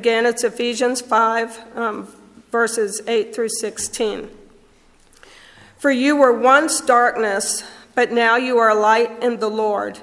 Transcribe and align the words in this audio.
Again, 0.00 0.24
it's 0.24 0.44
Ephesians 0.44 1.02
5, 1.02 1.76
um, 1.76 2.08
verses 2.50 3.02
8 3.06 3.34
through 3.34 3.50
16. 3.50 4.30
For 5.76 5.90
you 5.90 6.16
were 6.16 6.32
once 6.32 6.80
darkness, 6.80 7.64
but 7.94 8.10
now 8.10 8.36
you 8.36 8.56
are 8.56 8.74
light 8.74 9.22
in 9.22 9.40
the 9.40 9.50
Lord. 9.50 9.98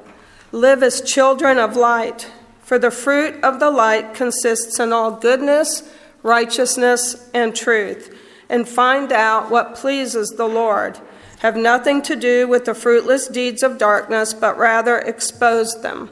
Live 0.52 0.84
as 0.84 1.02
children 1.02 1.58
of 1.58 1.76
light, 1.76 2.30
for 2.62 2.78
the 2.78 2.92
fruit 2.92 3.44
of 3.44 3.60
the 3.60 3.72
light 3.72 4.14
consists 4.14 4.80
in 4.80 4.94
all 4.94 5.10
goodness, 5.14 5.82
righteousness, 6.22 7.28
and 7.34 7.56
truth, 7.56 8.16
and 8.50 8.70
find 8.70 9.12
out 9.12 9.50
what 9.50 9.74
pleases 9.74 10.30
the 10.30 10.46
Lord. 10.46 11.00
Have 11.40 11.58
nothing 11.58 12.04
to 12.04 12.16
do 12.16 12.48
with 12.48 12.66
the 12.66 12.76
fruitless 12.76 13.28
deeds 13.28 13.64
of 13.64 13.80
darkness, 13.80 14.32
but 14.32 14.60
rather 14.60 15.00
expose 15.00 15.82
them. 15.82 16.12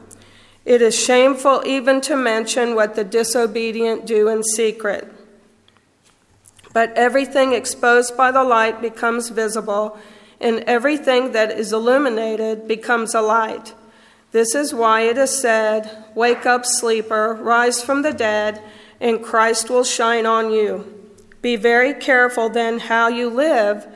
It 0.66 0.82
is 0.82 1.00
shameful 1.00 1.62
even 1.66 2.02
to 2.02 2.18
mention 2.18 2.74
what 2.74 2.96
the 2.96 3.04
disobedient 3.04 4.08
do 4.08 4.28
in 4.28 4.44
secret. 4.44 5.12
But 6.74 6.92
everything 6.98 7.54
exposed 7.54 8.18
by 8.18 8.32
the 8.32 8.44
light 8.44 8.82
becomes 8.82 9.30
visible, 9.30 9.98
and 10.42 10.60
everything 10.62 11.32
that 11.32 11.52
is 11.52 11.72
illuminated 11.72 12.68
becomes 12.68 13.14
a 13.14 13.22
light. 13.22 13.74
This 14.32 14.54
is 14.56 14.74
why 14.74 15.02
it 15.02 15.18
is 15.18 15.40
said, 15.40 16.06
Wake 16.16 16.46
up, 16.46 16.66
sleeper, 16.66 17.36
rise 17.36 17.82
from 17.82 18.02
the 18.02 18.12
dead, 18.12 18.62
and 19.00 19.24
Christ 19.24 19.70
will 19.70 19.84
shine 19.84 20.26
on 20.26 20.52
you. 20.52 20.92
Be 21.42 21.56
very 21.56 21.94
careful 21.94 22.50
then 22.50 22.80
how 22.80 23.08
you 23.08 23.30
live, 23.30 23.88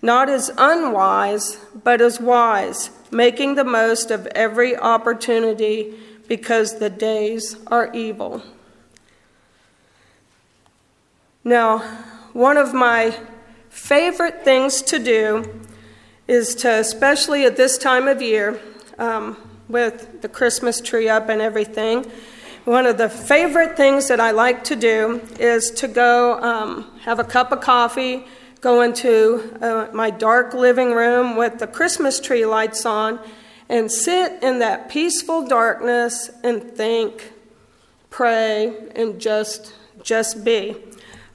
not 0.00 0.28
as 0.28 0.50
unwise, 0.56 1.58
but 1.84 2.00
as 2.00 2.18
wise, 2.18 2.90
making 3.10 3.54
the 3.54 3.64
most 3.64 4.10
of 4.10 4.26
every 4.28 4.76
opportunity 4.76 5.94
because 6.28 6.78
the 6.78 6.90
days 6.90 7.56
are 7.66 7.92
evil. 7.92 8.42
Now, 11.42 11.78
one 12.32 12.56
of 12.56 12.72
my 12.72 13.16
favorite 13.68 14.44
things 14.44 14.82
to 14.82 14.98
do 14.98 15.60
is 16.26 16.54
to, 16.56 16.70
especially 16.70 17.44
at 17.44 17.56
this 17.56 17.76
time 17.76 18.08
of 18.08 18.22
year, 18.22 18.60
um, 18.98 19.36
with 19.68 20.22
the 20.22 20.28
Christmas 20.28 20.80
tree 20.80 21.08
up 21.08 21.28
and 21.28 21.40
everything, 21.40 22.10
one 22.64 22.86
of 22.86 22.96
the 22.96 23.10
favorite 23.10 23.76
things 23.76 24.08
that 24.08 24.20
I 24.20 24.30
like 24.30 24.64
to 24.64 24.76
do 24.76 25.20
is 25.38 25.70
to 25.72 25.88
go 25.88 26.40
um, 26.40 26.98
have 27.00 27.18
a 27.18 27.24
cup 27.24 27.52
of 27.52 27.60
coffee, 27.60 28.24
go 28.62 28.80
into 28.80 29.58
uh, 29.60 29.88
my 29.92 30.08
dark 30.08 30.54
living 30.54 30.92
room 30.92 31.36
with 31.36 31.58
the 31.58 31.66
Christmas 31.66 32.18
tree 32.20 32.46
lights 32.46 32.86
on, 32.86 33.20
and 33.74 33.90
sit 33.90 34.40
in 34.40 34.60
that 34.60 34.88
peaceful 34.88 35.44
darkness 35.48 36.30
and 36.44 36.62
think, 36.76 37.32
pray, 38.08 38.72
and 38.94 39.20
just 39.20 39.74
just 40.00 40.44
be. 40.44 40.76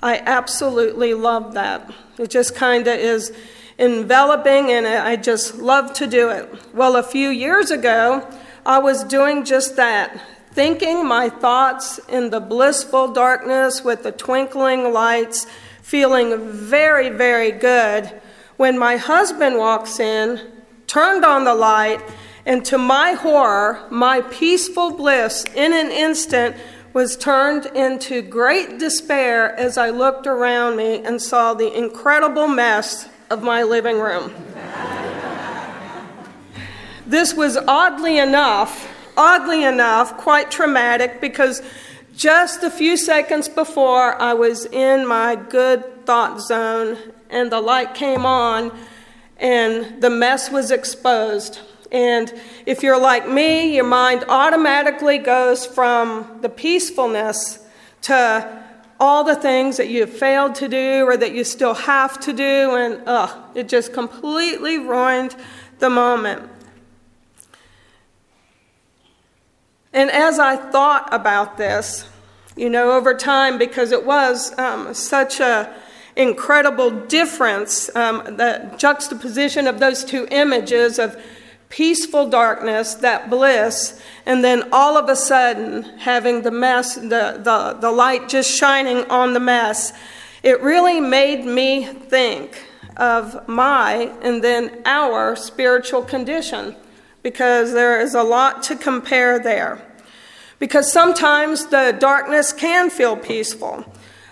I 0.01 0.19
absolutely 0.19 1.13
love 1.13 1.53
that. 1.55 1.91
It 2.17 2.29
just 2.29 2.55
kind 2.55 2.87
of 2.87 2.97
is 2.97 3.33
enveloping, 3.77 4.71
and 4.71 4.87
I 4.87 5.17
just 5.17 5.55
love 5.55 5.91
to 5.95 6.07
do 6.07 6.29
it. 6.29 6.73
Well, 6.73 6.95
a 6.95 7.03
few 7.03 7.27
years 7.27 7.71
ago, 7.71 8.25
I 8.65 8.79
was 8.79 9.03
doing 9.03 9.43
just 9.43 9.75
that, 9.75 10.21
thinking 10.53 11.05
my 11.05 11.27
thoughts 11.27 11.99
in 12.07 12.29
the 12.29 12.39
blissful 12.39 13.11
darkness 13.11 13.83
with 13.83 14.03
the 14.03 14.13
twinkling 14.13 14.93
lights, 14.93 15.45
feeling 15.81 16.49
very, 16.49 17.09
very 17.09 17.51
good, 17.51 18.21
when 18.55 18.79
my 18.79 18.95
husband 18.95 19.57
walks 19.57 19.99
in, 19.99 20.39
turned 20.87 21.25
on 21.25 21.43
the 21.43 21.53
light, 21.53 22.01
and 22.49 22.65
to 22.65 22.79
my 22.79 23.11
horror, 23.11 23.79
my 23.91 24.21
peaceful 24.21 24.89
bliss 24.89 25.45
in 25.53 25.71
an 25.71 25.91
instant 25.91 26.55
was 26.93 27.15
turned 27.15 27.67
into 27.67 28.23
great 28.23 28.79
despair 28.79 29.55
as 29.55 29.77
I 29.77 29.91
looked 29.91 30.25
around 30.25 30.75
me 30.75 31.03
and 31.03 31.21
saw 31.21 31.53
the 31.53 31.71
incredible 31.71 32.47
mess 32.47 33.07
of 33.29 33.43
my 33.43 33.61
living 33.61 33.99
room. 33.99 34.33
this 37.05 37.35
was 37.35 37.55
oddly 37.55 38.17
enough, 38.17 38.89
oddly 39.15 39.63
enough, 39.63 40.17
quite 40.17 40.49
traumatic 40.49 41.21
because 41.21 41.61
just 42.15 42.63
a 42.63 42.71
few 42.71 42.97
seconds 42.97 43.47
before 43.47 44.19
I 44.19 44.33
was 44.33 44.65
in 44.65 45.05
my 45.05 45.35
good 45.35 46.03
thought 46.07 46.41
zone 46.41 46.97
and 47.29 47.51
the 47.51 47.61
light 47.61 47.93
came 47.93 48.25
on 48.25 48.75
and 49.37 50.01
the 50.01 50.09
mess 50.09 50.49
was 50.49 50.71
exposed. 50.71 51.59
And 51.91 52.33
if 52.65 52.83
you're 52.83 52.99
like 52.99 53.27
me, 53.27 53.75
your 53.75 53.85
mind 53.85 54.25
automatically 54.29 55.17
goes 55.17 55.65
from 55.65 56.39
the 56.41 56.49
peacefulness 56.49 57.59
to 58.03 58.63
all 58.99 59.23
the 59.23 59.35
things 59.35 59.77
that 59.77 59.87
you 59.87 60.01
have 60.01 60.13
failed 60.13 60.55
to 60.55 60.67
do 60.67 61.05
or 61.05 61.15
that 61.17 61.33
you 61.33 61.43
still 61.43 61.73
have 61.73 62.19
to 62.19 62.33
do, 62.33 62.75
and 62.75 63.01
ugh, 63.07 63.35
it 63.55 63.69
just 63.69 63.93
completely 63.93 64.77
ruined 64.77 65.35
the 65.79 65.89
moment. 65.89 66.49
And 69.93 70.11
as 70.11 70.37
I 70.37 70.55
thought 70.55 71.11
about 71.11 71.57
this, 71.57 72.07
you 72.55 72.69
know, 72.69 72.91
over 72.91 73.13
time, 73.15 73.57
because 73.57 73.91
it 73.91 74.05
was 74.05 74.57
um, 74.59 74.93
such 74.93 75.39
a 75.39 75.73
incredible 76.15 76.91
difference, 76.91 77.93
um, 77.95 78.17
the 78.35 78.69
juxtaposition 78.77 79.65
of 79.65 79.79
those 79.79 80.03
two 80.03 80.27
images 80.29 80.99
of 80.99 81.19
peaceful 81.69 82.27
darkness, 82.27 82.95
that 82.95 83.29
bliss, 83.29 84.01
and 84.25 84.43
then 84.43 84.67
all 84.71 84.97
of 84.97 85.07
a 85.07 85.15
sudden 85.15 85.83
having 85.99 86.41
the 86.41 86.51
mess, 86.51 86.95
the, 86.95 87.39
the, 87.43 87.77
the 87.79 87.91
light 87.91 88.27
just 88.27 88.51
shining 88.57 89.05
on 89.09 89.33
the 89.33 89.39
mess, 89.39 89.93
it 90.41 90.59
really 90.61 90.99
made 90.99 91.45
me 91.45 91.85
think 91.85 92.65
of 92.97 93.47
my 93.47 94.11
and 94.21 94.43
then 94.43 94.81
our 94.85 95.35
spiritual 95.35 96.01
condition 96.01 96.75
because 97.23 97.73
there 97.73 98.01
is 98.01 98.15
a 98.15 98.23
lot 98.23 98.63
to 98.63 98.75
compare 98.75 99.39
there. 99.39 99.81
Because 100.57 100.91
sometimes 100.91 101.67
the 101.67 101.95
darkness 101.99 102.51
can 102.51 102.89
feel 102.89 103.15
peaceful. 103.15 103.85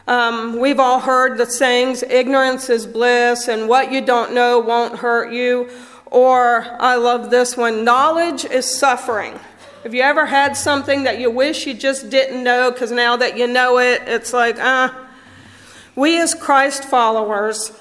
Um, 0.07 0.59
we've 0.59 0.79
all 0.79 1.01
heard 1.01 1.37
the 1.37 1.45
sayings, 1.45 2.03
ignorance 2.03 2.69
is 2.69 2.85
bliss, 2.85 3.47
and 3.47 3.67
what 3.67 3.91
you 3.91 4.01
don't 4.01 4.33
know 4.33 4.59
won't 4.59 4.99
hurt 4.99 5.33
you. 5.33 5.69
Or 6.11 6.65
I 6.79 6.95
love 6.95 7.29
this 7.29 7.57
one 7.57 7.83
knowledge 7.83 8.45
is 8.45 8.65
suffering. 8.65 9.39
Have 9.83 9.93
you 9.93 10.01
ever 10.01 10.25
had 10.25 10.57
something 10.57 11.03
that 11.03 11.19
you 11.19 11.29
wish 11.29 11.65
you 11.65 11.73
just 11.73 12.09
didn't 12.09 12.43
know 12.43 12.71
because 12.71 12.91
now 12.91 13.17
that 13.17 13.37
you 13.37 13.47
know 13.47 13.79
it, 13.79 14.01
it's 14.05 14.33
like, 14.33 14.57
ah. 14.59 14.93
Uh. 14.93 15.07
We, 15.97 16.21
as 16.21 16.35
Christ 16.35 16.83
followers, 16.83 17.71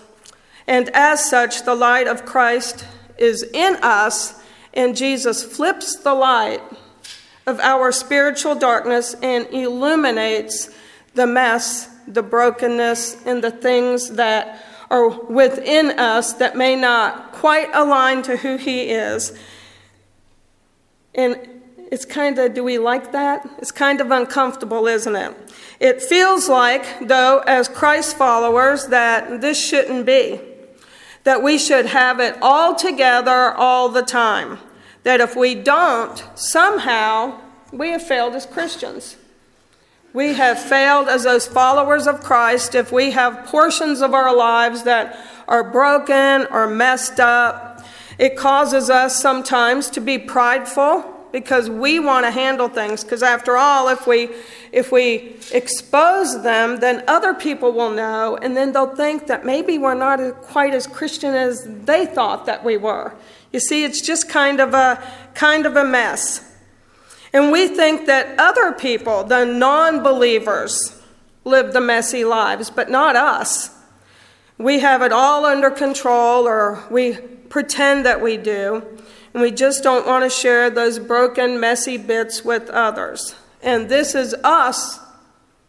and 0.67 0.89
as 0.95 1.29
such, 1.29 1.65
the 1.65 1.75
light 1.75 2.07
of 2.07 2.25
Christ 2.25 2.87
is 3.19 3.43
in 3.43 3.77
us, 3.83 4.41
and 4.73 4.97
Jesus 4.97 5.45
flips 5.45 5.97
the 5.97 6.15
light 6.15 6.63
of 7.47 7.61
our 7.61 7.93
spiritual 7.93 8.55
darkness 8.55 9.15
and 9.23 9.47
illuminates 9.49 10.71
the 11.15 11.27
mess, 11.27 11.91
the 12.09 12.23
brokenness, 12.23 13.27
and 13.27 13.45
the 13.45 13.51
things 13.51 14.13
that 14.13 14.65
are 14.91 15.09
within 15.09 15.99
us 15.99 16.35
that 16.35 16.57
may 16.57 16.77
not 16.77 17.33
quite 17.33 17.69
align 17.75 18.23
to 18.23 18.37
who 18.37 18.57
He 18.57 18.91
is. 18.91 19.37
And 21.15 21.37
it's 21.91 22.05
kind 22.05 22.39
of, 22.39 22.55
do 22.55 22.65
we 22.65 22.79
like 22.79 23.13
that? 23.13 23.49
It's 23.59 23.73
kind 23.73 24.01
of 24.01 24.11
uncomfortable, 24.11 24.87
isn't 24.87 25.17
it? 25.17 25.35
It 25.81 26.03
feels 26.03 26.49
like, 26.49 27.09
though, 27.09 27.41
as 27.47 27.69
Christ 27.69 28.17
followers, 28.17 28.87
that 28.89 29.41
this 29.41 29.63
shouldn't 29.65 30.07
be. 30.07 30.41
That 31.25 31.43
we 31.43 31.59
should 31.59 31.87
have 31.87 32.21
it 32.21 32.37
all 32.41 32.75
together 32.75 33.53
all 33.53 33.89
the 33.89 34.03
time. 34.03 34.59
That 35.03 35.21
if 35.21 35.37
we 35.37 35.55
don't, 35.55 36.23
somehow 36.35 37.41
we 37.73 37.91
have 37.91 38.03
failed 38.03 38.35
as 38.35 38.47
Christians. 38.47 39.17
We 40.17 40.33
have 40.33 40.59
failed 40.59 41.09
as 41.09 41.25
those 41.25 41.47
followers 41.47 42.07
of 42.07 42.23
Christ 42.23 42.75
if 42.75 42.91
we 42.91 43.11
have 43.11 43.45
portions 43.45 44.01
of 44.01 44.15
our 44.15 44.35
lives 44.35 44.85
that 44.85 45.15
are 45.47 45.63
broken 45.63 46.47
or 46.51 46.67
messed 46.67 47.21
up. 47.21 47.85
It 48.19 48.35
causes 48.35 48.89
us 48.89 49.21
sometimes 49.21 49.91
to 49.91 50.01
be 50.01 50.17
prideful 50.17 51.05
because 51.33 51.69
we 51.69 52.01
want 52.01 52.25
to 52.25 52.31
handle 52.31 52.71
things 52.71 53.05
because 53.05 53.23
after 53.23 53.59
all 53.59 53.89
if 53.89 54.07
we 54.07 54.31
if 54.73 54.91
we 54.91 55.37
expose 55.53 56.43
them 56.43 56.81
then 56.81 57.05
other 57.07 57.35
people 57.35 57.73
will 57.73 57.91
know 57.91 58.39
and 58.41 58.57
then 58.57 58.73
they'll 58.73 58.97
think 58.97 59.27
that 59.27 59.45
maybe 59.45 59.77
we're 59.77 59.93
not 59.93 60.19
quite 60.43 60.73
as 60.73 60.87
christian 60.87 61.35
as 61.35 61.67
they 61.85 62.07
thought 62.07 62.47
that 62.47 62.65
we 62.65 62.77
were 62.77 63.13
you 63.53 63.59
see 63.59 63.85
it's 63.85 64.01
just 64.01 64.29
kind 64.29 64.61
of 64.61 64.73
a 64.73 65.03
kind 65.35 65.67
of 65.67 65.77
a 65.77 65.85
mess 65.85 66.46
and 67.33 67.53
we 67.53 67.69
think 67.69 68.07
that 68.07 68.39
other 68.39 68.73
people, 68.73 69.25
the 69.25 69.45
non 69.45 70.03
believers, 70.03 71.01
live 71.45 71.73
the 71.73 71.81
messy 71.81 72.25
lives, 72.25 72.71
but 72.71 72.91
not 72.91 73.17
us. 73.17 73.71
We 74.59 74.81
have 74.81 75.03
it 75.03 75.13
all 75.13 75.45
under 75.45 75.71
control, 75.71 76.47
or 76.47 76.85
we 76.91 77.15
pretend 77.49 78.07
that 78.07 78.21
we 78.21 78.37
do, 78.37 78.83
and 79.33 79.43
we 79.43 79.51
just 79.51 79.83
don't 79.83 80.07
want 80.07 80.25
to 80.25 80.31
share 80.31 80.71
those 80.71 80.99
broken, 80.99 81.61
messy 81.61 81.99
bits 81.99 82.45
with 82.45 82.71
others. 82.71 83.35
And 83.63 83.89
this 83.89 84.15
is 84.15 84.35
us 84.45 84.99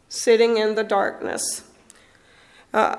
sitting 0.09 0.57
in 0.57 0.75
the 0.75 0.83
darkness. 0.83 1.63
Uh, 2.73 2.97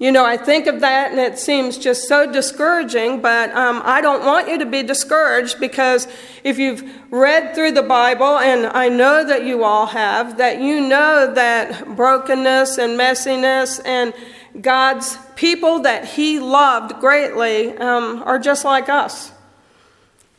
you 0.00 0.10
know, 0.10 0.24
I 0.24 0.38
think 0.38 0.66
of 0.66 0.80
that 0.80 1.10
and 1.10 1.20
it 1.20 1.38
seems 1.38 1.76
just 1.76 2.08
so 2.08 2.24
discouraging, 2.32 3.20
but 3.20 3.50
um, 3.54 3.82
I 3.84 4.00
don't 4.00 4.24
want 4.24 4.48
you 4.48 4.58
to 4.58 4.64
be 4.64 4.82
discouraged 4.82 5.60
because 5.60 6.08
if 6.42 6.58
you've 6.58 6.82
read 7.10 7.54
through 7.54 7.72
the 7.72 7.82
Bible, 7.82 8.38
and 8.38 8.68
I 8.68 8.88
know 8.88 9.22
that 9.26 9.44
you 9.44 9.62
all 9.62 9.84
have, 9.84 10.38
that 10.38 10.58
you 10.58 10.80
know 10.80 11.30
that 11.34 11.96
brokenness 11.96 12.78
and 12.78 12.98
messiness 12.98 13.78
and 13.84 14.14
God's 14.62 15.18
people 15.36 15.80
that 15.80 16.06
He 16.06 16.40
loved 16.40 16.98
greatly 16.98 17.76
um, 17.76 18.22
are 18.24 18.38
just 18.38 18.64
like 18.64 18.88
us. 18.88 19.32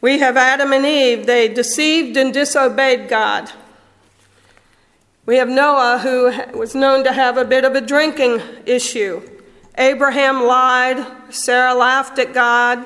We 0.01 0.17
have 0.17 0.37
Adam 0.37 0.73
and 0.73 0.87
Eve, 0.87 1.27
they 1.27 1.47
deceived 1.47 2.17
and 2.17 2.33
disobeyed 2.33 3.09
God. 3.09 3.51
We 5.27 5.37
have 5.37 5.49
Noah, 5.49 5.99
who 5.99 6.57
was 6.57 6.73
known 6.73 7.03
to 7.03 7.13
have 7.13 7.37
a 7.37 7.45
bit 7.45 7.63
of 7.63 7.75
a 7.75 7.81
drinking 7.81 8.41
issue. 8.65 9.21
Abraham 9.77 10.43
lied. 10.43 11.05
Sarah 11.33 11.73
laughed 11.73 12.19
at 12.19 12.33
God. 12.33 12.85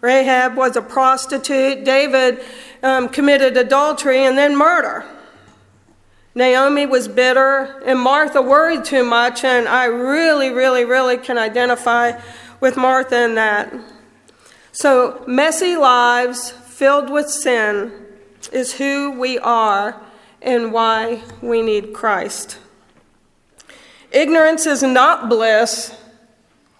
Rahab 0.00 0.56
was 0.56 0.76
a 0.76 0.82
prostitute. 0.82 1.84
David 1.84 2.40
um, 2.82 3.08
committed 3.08 3.56
adultery 3.56 4.24
and 4.24 4.38
then 4.38 4.56
murder. 4.56 5.04
Naomi 6.34 6.86
was 6.86 7.08
bitter, 7.08 7.82
and 7.84 7.98
Martha 7.98 8.40
worried 8.40 8.84
too 8.84 9.02
much, 9.02 9.42
and 9.42 9.66
I 9.66 9.86
really, 9.86 10.50
really, 10.50 10.84
really 10.84 11.18
can 11.18 11.36
identify 11.36 12.20
with 12.60 12.76
Martha 12.76 13.24
in 13.24 13.34
that. 13.34 13.74
So, 14.70 15.24
messy 15.26 15.76
lives 15.76 16.50
filled 16.50 17.10
with 17.10 17.28
sin 17.28 17.92
is 18.52 18.74
who 18.74 19.18
we 19.18 19.38
are 19.40 20.00
and 20.40 20.72
why 20.72 21.22
we 21.42 21.62
need 21.62 21.92
Christ. 21.92 22.58
Ignorance 24.12 24.66
is 24.66 24.82
not 24.82 25.28
bliss, 25.28 25.96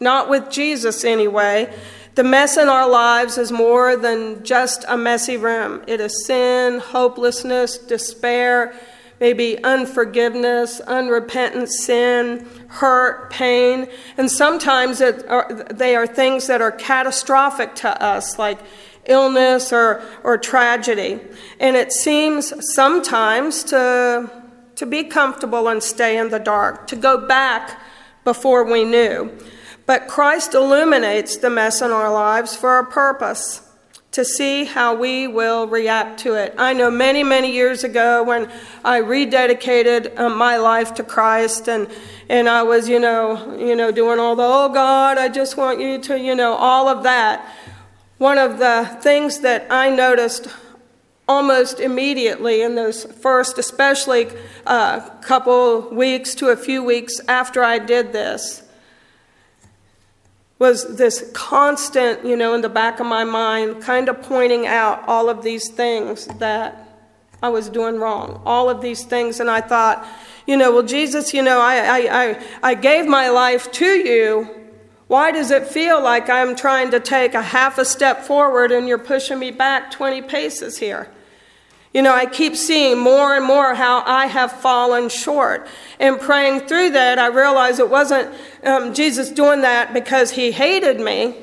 not 0.00 0.30
with 0.30 0.50
Jesus 0.50 1.04
anyway. 1.04 1.72
The 2.14 2.24
mess 2.24 2.56
in 2.56 2.68
our 2.68 2.88
lives 2.88 3.38
is 3.38 3.52
more 3.52 3.96
than 3.96 4.42
just 4.42 4.84
a 4.88 4.96
messy 4.96 5.36
room. 5.36 5.82
It 5.86 6.00
is 6.00 6.26
sin, 6.26 6.80
hopelessness, 6.80 7.78
despair, 7.78 8.74
maybe 9.20 9.62
unforgiveness, 9.62 10.80
unrepentant 10.80 11.68
sin, 11.68 12.48
hurt, 12.68 13.30
pain. 13.30 13.88
And 14.16 14.30
sometimes 14.30 15.02
are, 15.02 15.66
they 15.70 15.94
are 15.94 16.06
things 16.06 16.46
that 16.46 16.62
are 16.62 16.72
catastrophic 16.72 17.74
to 17.76 18.02
us, 18.02 18.38
like 18.38 18.58
illness 19.04 19.72
or, 19.72 20.02
or 20.24 20.38
tragedy. 20.38 21.20
And 21.60 21.76
it 21.76 21.92
seems 21.92 22.52
sometimes 22.74 23.62
to, 23.64 24.30
to 24.76 24.86
be 24.86 25.04
comfortable 25.04 25.68
and 25.68 25.82
stay 25.82 26.16
in 26.18 26.30
the 26.30 26.38
dark, 26.38 26.86
to 26.86 26.96
go 26.96 27.26
back 27.26 27.78
before 28.24 28.64
we 28.64 28.84
knew. 28.84 29.30
But 29.90 30.06
Christ 30.06 30.54
illuminates 30.54 31.38
the 31.38 31.50
mess 31.50 31.82
in 31.82 31.90
our 31.90 32.12
lives 32.12 32.54
for 32.54 32.78
a 32.78 32.86
purpose 32.86 33.60
to 34.12 34.24
see 34.24 34.64
how 34.64 34.94
we 34.94 35.26
will 35.26 35.66
react 35.66 36.20
to 36.20 36.34
it. 36.34 36.54
I 36.56 36.74
know 36.74 36.92
many, 36.92 37.24
many 37.24 37.50
years 37.50 37.82
ago 37.82 38.22
when 38.22 38.48
I 38.84 39.00
rededicated 39.00 40.16
uh, 40.16 40.28
my 40.28 40.58
life 40.58 40.94
to 40.94 41.02
Christ 41.02 41.68
and 41.68 41.90
and 42.28 42.48
I 42.48 42.62
was, 42.62 42.88
you 42.88 43.00
know, 43.00 43.58
you 43.58 43.74
know, 43.74 43.90
doing 43.90 44.20
all 44.20 44.36
the 44.36 44.44
oh 44.44 44.68
God, 44.68 45.18
I 45.18 45.28
just 45.28 45.56
want 45.56 45.80
you 45.80 45.98
to, 46.02 46.16
you 46.16 46.36
know, 46.36 46.52
all 46.52 46.86
of 46.86 47.02
that. 47.02 47.44
One 48.18 48.38
of 48.38 48.60
the 48.60 48.96
things 49.02 49.40
that 49.40 49.66
I 49.70 49.90
noticed 49.90 50.46
almost 51.26 51.80
immediately 51.80 52.62
in 52.62 52.76
those 52.76 53.06
first, 53.06 53.58
especially 53.58 54.28
a 54.66 54.70
uh, 54.70 55.10
couple 55.22 55.88
weeks 55.90 56.36
to 56.36 56.50
a 56.50 56.56
few 56.56 56.84
weeks 56.84 57.20
after 57.26 57.64
I 57.64 57.80
did 57.80 58.12
this, 58.12 58.62
was 60.60 60.98
this 60.98 61.28
constant, 61.32 62.24
you 62.24 62.36
know, 62.36 62.52
in 62.52 62.60
the 62.60 62.68
back 62.68 63.00
of 63.00 63.06
my 63.06 63.24
mind, 63.24 63.82
kind 63.82 64.10
of 64.10 64.20
pointing 64.22 64.66
out 64.66 65.02
all 65.08 65.30
of 65.30 65.42
these 65.42 65.70
things 65.70 66.26
that 66.38 66.86
I 67.42 67.48
was 67.48 67.70
doing 67.70 67.98
wrong, 67.98 68.42
all 68.44 68.68
of 68.68 68.82
these 68.82 69.02
things. 69.02 69.40
And 69.40 69.50
I 69.50 69.62
thought, 69.62 70.06
you 70.46 70.58
know, 70.58 70.70
well, 70.70 70.82
Jesus, 70.82 71.32
you 71.32 71.42
know, 71.42 71.60
I, 71.60 71.76
I, 71.76 72.22
I, 72.22 72.46
I 72.62 72.74
gave 72.74 73.06
my 73.06 73.30
life 73.30 73.72
to 73.72 73.86
you. 73.86 74.48
Why 75.06 75.32
does 75.32 75.50
it 75.50 75.66
feel 75.66 76.00
like 76.02 76.28
I'm 76.28 76.54
trying 76.54 76.90
to 76.90 77.00
take 77.00 77.32
a 77.32 77.42
half 77.42 77.78
a 77.78 77.84
step 77.86 78.22
forward 78.22 78.70
and 78.70 78.86
you're 78.86 78.98
pushing 78.98 79.38
me 79.38 79.50
back 79.50 79.90
20 79.90 80.20
paces 80.22 80.76
here? 80.76 81.10
You 81.92 82.02
know, 82.02 82.14
I 82.14 82.26
keep 82.26 82.54
seeing 82.54 82.98
more 82.98 83.34
and 83.34 83.44
more 83.44 83.74
how 83.74 84.02
I 84.06 84.26
have 84.26 84.52
fallen 84.52 85.08
short. 85.08 85.66
And 85.98 86.20
praying 86.20 86.68
through 86.68 86.90
that, 86.90 87.18
I 87.18 87.26
realized 87.26 87.80
it 87.80 87.90
wasn't 87.90 88.32
um, 88.62 88.94
Jesus 88.94 89.30
doing 89.30 89.62
that 89.62 89.92
because 89.92 90.30
he 90.30 90.52
hated 90.52 91.00
me. 91.00 91.34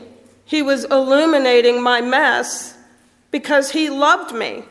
He 0.46 0.62
was 0.62 0.86
illuminating 0.86 1.84
my 1.84 2.00
mess 2.00 2.78
because 3.32 3.72
he 3.72 3.90
loved 3.90 4.34
me. 4.34 4.64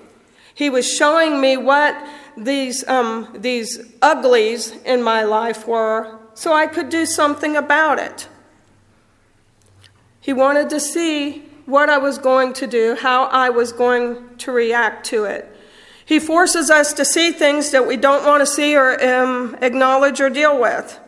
He 0.55 0.71
was 0.71 0.91
showing 0.91 1.41
me 1.41 1.59
what 1.59 1.95
these, 2.39 2.87
um, 2.89 3.29
these 3.35 3.79
uglies 4.01 4.71
in 4.85 5.03
my 5.03 5.25
life 5.25 5.67
were 5.67 6.19
so 6.33 6.53
I 6.53 6.67
could 6.67 6.91
do 6.91 7.07
something 7.07 7.57
about 7.57 7.99
it. 7.99 8.29
He 10.21 10.33
wanted 10.33 10.69
to 10.71 10.81
see 10.81 11.45
what 11.65 11.89
I 11.89 11.99
was 11.99 12.19
going 12.19 12.53
to 12.55 12.67
do, 12.67 12.95
how 12.95 13.25
I 13.25 13.49
was 13.51 13.73
going 13.73 14.37
to 14.39 14.53
react 14.53 15.07
to 15.07 15.25
it. 15.25 15.56
He 16.07 16.21
forces 16.21 16.71
us 16.71 16.93
to 16.95 17.05
see 17.05 17.33
things 17.33 17.73
that 17.73 17.87
we 17.87 17.97
don't 17.97 18.25
want 18.25 18.41
to 18.41 18.47
see 18.47 18.77
or 18.77 19.05
um, 19.05 19.57
acknowledge 19.61 20.21
or 20.21 20.31
deal 20.31 20.59
with. 20.59 21.01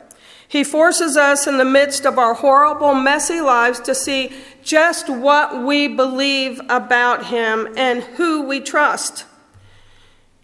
He 0.49 0.65
forces 0.65 1.17
us 1.17 1.47
in 1.47 1.57
the 1.57 1.65
midst 1.65 2.05
of 2.05 2.19
our 2.19 2.35
horrible, 2.35 2.95
messy 2.95 3.41
lives 3.41 3.79
to 3.81 3.95
see 3.95 4.33
just 4.61 5.09
what 5.09 5.63
we 5.65 5.87
believe 5.87 6.61
about 6.69 7.27
Him 7.27 7.69
and 7.77 8.03
who 8.03 8.43
we 8.43 8.59
trust. 8.59 9.25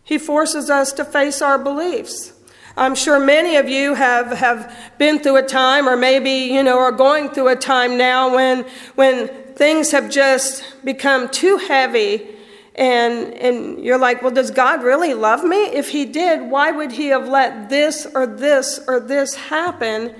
He 0.04 0.18
forces 0.18 0.70
us 0.70 0.92
to 0.92 1.04
face 1.04 1.42
our 1.42 1.58
beliefs. 1.58 2.32
I'm 2.76 2.94
sure 2.94 3.18
many 3.18 3.56
of 3.56 3.68
you 3.68 3.94
have, 3.94 4.30
have 4.38 4.92
been 4.98 5.18
through 5.18 5.36
a 5.36 5.42
time, 5.42 5.88
or 5.88 5.96
maybe, 5.96 6.30
you 6.30 6.62
know, 6.62 6.78
are 6.78 6.92
going 6.92 7.30
through 7.30 7.48
a 7.48 7.56
time 7.56 7.98
now 7.98 8.32
when, 8.32 8.64
when 8.94 9.28
things 9.54 9.90
have 9.90 10.10
just 10.10 10.84
become 10.84 11.28
too 11.28 11.56
heavy 11.56 12.34
and, 12.74 13.32
and 13.34 13.84
you're 13.84 13.98
like, 13.98 14.20
well, 14.22 14.32
does 14.32 14.50
God 14.50 14.82
really 14.82 15.14
love 15.14 15.44
me? 15.44 15.56
If 15.66 15.90
He 15.90 16.04
did, 16.04 16.50
why 16.50 16.72
would 16.72 16.92
He 16.92 17.08
have 17.08 17.28
let 17.28 17.68
this 17.68 18.06
or 18.14 18.26
this 18.26 18.80
or 18.88 18.98
this 18.98 19.34
happen 19.34 20.14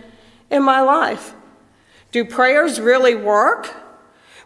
in 0.50 0.62
my 0.62 0.80
life? 0.80 1.34
Do 2.12 2.24
prayers 2.24 2.80
really 2.80 3.16
work? 3.16 3.74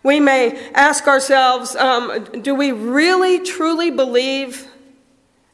We 0.03 0.21
may 0.21 0.71
ask 0.73 1.07
ourselves, 1.07 1.77
um, 1.77 2.25
do 2.41 2.55
we 2.55 2.73
really 2.73 3.41
truly 3.41 3.91
believe 3.91 4.67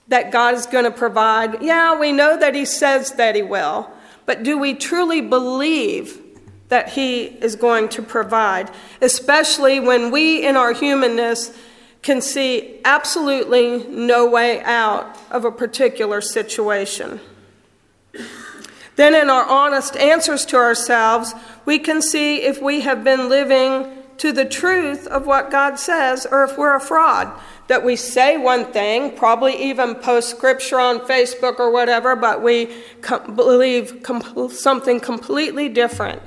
that 0.07 0.31
God 0.31 0.55
is 0.55 0.67
going 0.67 0.85
to 0.85 0.93
provide? 0.93 1.61
Yeah, 1.61 1.99
we 1.99 2.13
know 2.13 2.39
that 2.39 2.55
He 2.55 2.65
says 2.65 3.13
that 3.13 3.35
He 3.35 3.43
will, 3.43 3.91
but 4.27 4.45
do 4.45 4.59
we 4.59 4.75
truly 4.75 5.21
believe 5.21 6.21
that 6.69 6.91
He 6.91 7.25
is 7.25 7.57
going 7.57 7.89
to 7.91 8.03
provide? 8.03 8.71
Especially 9.01 9.81
when 9.81 10.13
we, 10.13 10.47
in 10.47 10.57
our 10.57 10.73
humanness, 10.73 11.57
can 12.05 12.21
see 12.21 12.79
absolutely 12.85 13.83
no 13.89 14.29
way 14.29 14.61
out 14.63 15.19
of 15.31 15.47
a 15.47 15.51
particular 15.51 16.21
situation. 16.21 17.19
Then, 18.97 19.15
in 19.15 19.31
our 19.31 19.45
honest 19.45 19.97
answers 19.97 20.45
to 20.47 20.57
ourselves, 20.57 21.35
we 21.65 21.79
can 21.79 22.03
see 22.03 22.43
if 22.43 22.63
we 22.63 22.83
have 22.83 23.03
been 23.03 23.29
living 23.31 23.89
to 24.19 24.33
the 24.33 24.45
truth 24.45 25.07
of 25.07 25.27
what 25.27 25.51
God 25.51 25.79
says 25.79 26.27
or 26.31 26.45
if 26.45 26.57
we're 26.59 26.77
a 26.77 26.81
fraud. 26.81 27.33
That 27.69 27.83
we 27.83 27.97
say 27.97 28.37
one 28.37 28.67
thing, 28.67 29.17
probably 29.17 29.57
even 29.71 29.95
post 29.95 30.29
scripture 30.29 30.79
on 30.79 31.01
Facebook 31.01 31.59
or 31.59 31.73
whatever, 31.73 32.15
but 32.15 32.43
we 32.43 32.77
com- 33.01 33.35
believe 33.35 34.03
com- 34.03 34.51
something 34.51 35.01
completely 35.01 35.71
different 35.71 36.21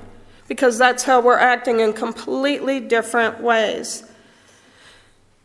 because 0.48 0.80
that's 0.80 1.04
how 1.04 1.22
we're 1.22 1.38
acting 1.38 1.82
in 1.82 1.94
completely 1.94 2.80
different 2.80 3.42
ways. 3.42 4.04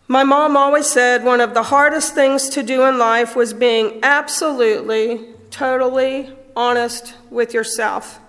My 0.08 0.24
mom 0.24 0.56
always 0.56 0.86
said 0.86 1.24
one 1.24 1.40
of 1.40 1.54
the 1.54 1.62
hardest 1.62 2.14
things 2.14 2.48
to 2.50 2.62
do 2.62 2.84
in 2.84 2.98
life 2.98 3.34
was 3.36 3.54
being 3.54 4.00
absolutely, 4.02 5.26
totally 5.50 6.30
honest 6.56 7.14
with 7.30 7.54
yourself. 7.54 8.20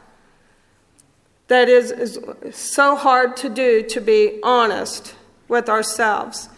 That 1.47 1.67
is, 1.69 1.91
is 1.91 2.19
so 2.55 2.95
hard 2.95 3.35
to 3.37 3.49
do 3.49 3.83
to 3.83 4.01
be 4.01 4.39
honest 4.43 5.15
with 5.47 5.67
ourselves. 5.67 6.49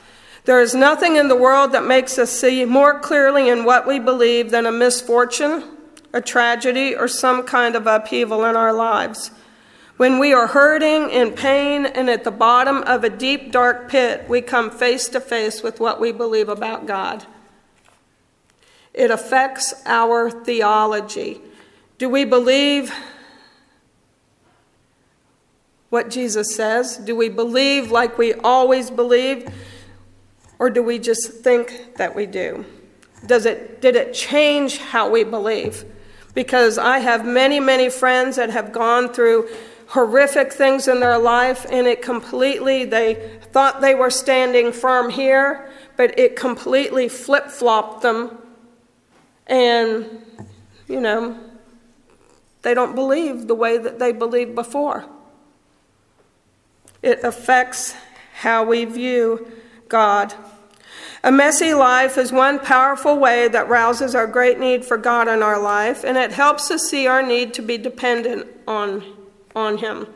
There 0.45 0.61
is 0.61 0.75
nothing 0.75 1.15
in 1.15 1.27
the 1.27 1.35
world 1.35 1.71
that 1.71 1.85
makes 1.85 2.19
us 2.19 2.29
see 2.29 2.65
more 2.65 2.99
clearly 2.99 3.49
in 3.49 3.65
what 3.65 3.87
we 3.87 3.97
believe 3.97 4.51
than 4.51 4.67
a 4.67 4.71
misfortune, 4.71 5.63
a 6.13 6.21
tragedy, 6.21 6.95
or 6.95 7.07
some 7.07 7.43
kind 7.43 7.75
of 7.75 7.87
upheaval 7.87 8.45
in 8.45 8.55
our 8.55 8.71
lives. 8.71 9.31
When 9.97 10.19
we 10.19 10.33
are 10.33 10.47
hurting, 10.47 11.09
in 11.09 11.31
pain, 11.31 11.85
and 11.85 12.09
at 12.09 12.25
the 12.25 12.31
bottom 12.31 12.83
of 12.83 13.05
a 13.05 13.09
deep, 13.09 13.51
dark 13.51 13.89
pit, 13.89 14.27
we 14.27 14.41
come 14.41 14.69
face 14.69 15.07
to 15.09 15.21
face 15.21 15.63
with 15.63 15.79
what 15.79 16.01
we 16.01 16.11
believe 16.11 16.49
about 16.49 16.85
God. 16.85 17.25
It 18.93 19.09
affects 19.09 19.73
our 19.85 20.29
theology. 20.29 21.39
Do 21.97 22.09
we 22.09 22.25
believe 22.25 22.93
what 25.89 26.09
Jesus 26.09 26.53
says? 26.53 26.97
Do 26.97 27.15
we 27.15 27.29
believe 27.29 27.89
like 27.89 28.17
we 28.17 28.33
always 28.33 28.91
believe? 28.91 29.47
Or 30.59 30.69
do 30.69 30.83
we 30.83 30.99
just 30.99 31.41
think 31.41 31.95
that 31.95 32.13
we 32.13 32.25
do? 32.25 32.65
Does 33.25 33.45
it, 33.45 33.81
did 33.81 33.95
it 33.95 34.13
change 34.13 34.77
how 34.77 35.09
we 35.09 35.23
believe? 35.23 35.85
Because 36.33 36.77
I 36.77 36.99
have 36.99 37.25
many, 37.25 37.61
many 37.61 37.89
friends 37.89 38.35
that 38.35 38.49
have 38.49 38.73
gone 38.73 39.13
through 39.13 39.47
horrific 39.87 40.51
things 40.51 40.87
in 40.87 40.99
their 40.99 41.17
life, 41.17 41.65
and 41.69 41.87
it 41.87 42.01
completely, 42.01 42.85
they 42.85 43.39
thought 43.51 43.81
they 43.81 43.95
were 43.95 44.09
standing 44.09 44.71
firm 44.71 45.09
here, 45.09 45.69
but 45.97 46.17
it 46.19 46.35
completely 46.35 47.07
flip 47.07 47.47
flopped 47.47 48.01
them. 48.01 48.37
And, 49.47 50.21
you 50.87 50.99
know, 50.99 51.37
they 52.63 52.73
don't 52.73 52.95
believe 52.95 53.47
the 53.47 53.55
way 53.55 53.77
that 53.77 53.99
they 53.99 54.11
believed 54.11 54.55
before. 54.55 55.05
It 57.01 57.23
affects 57.23 57.95
how 58.33 58.65
we 58.65 58.85
view 58.85 59.47
God. 59.87 60.33
A 61.23 61.31
messy 61.31 61.73
life 61.73 62.17
is 62.17 62.31
one 62.31 62.59
powerful 62.59 63.17
way 63.17 63.47
that 63.47 63.69
rouses 63.69 64.13
our 64.13 64.27
great 64.27 64.59
need 64.59 64.83
for 64.83 64.97
God 64.97 65.27
in 65.27 65.41
our 65.41 65.59
life, 65.59 66.03
and 66.03 66.17
it 66.17 66.31
helps 66.31 66.69
us 66.69 66.89
see 66.89 67.07
our 67.07 67.21
need 67.21 67.53
to 67.55 67.61
be 67.61 67.77
dependent 67.77 68.47
on, 68.67 69.03
on 69.55 69.77
Him. 69.77 70.07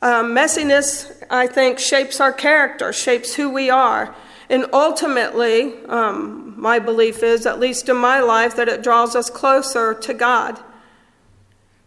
Um, 0.00 0.34
messiness, 0.34 1.12
I 1.30 1.46
think, 1.46 1.78
shapes 1.78 2.20
our 2.20 2.32
character, 2.32 2.92
shapes 2.92 3.34
who 3.34 3.48
we 3.50 3.70
are. 3.70 4.14
And 4.50 4.66
ultimately, 4.72 5.74
um, 5.86 6.54
my 6.60 6.78
belief 6.78 7.22
is, 7.22 7.46
at 7.46 7.60
least 7.60 7.88
in 7.88 7.96
my 7.96 8.20
life, 8.20 8.56
that 8.56 8.68
it 8.68 8.82
draws 8.82 9.14
us 9.14 9.30
closer 9.30 9.94
to 9.94 10.12
God. 10.12 10.58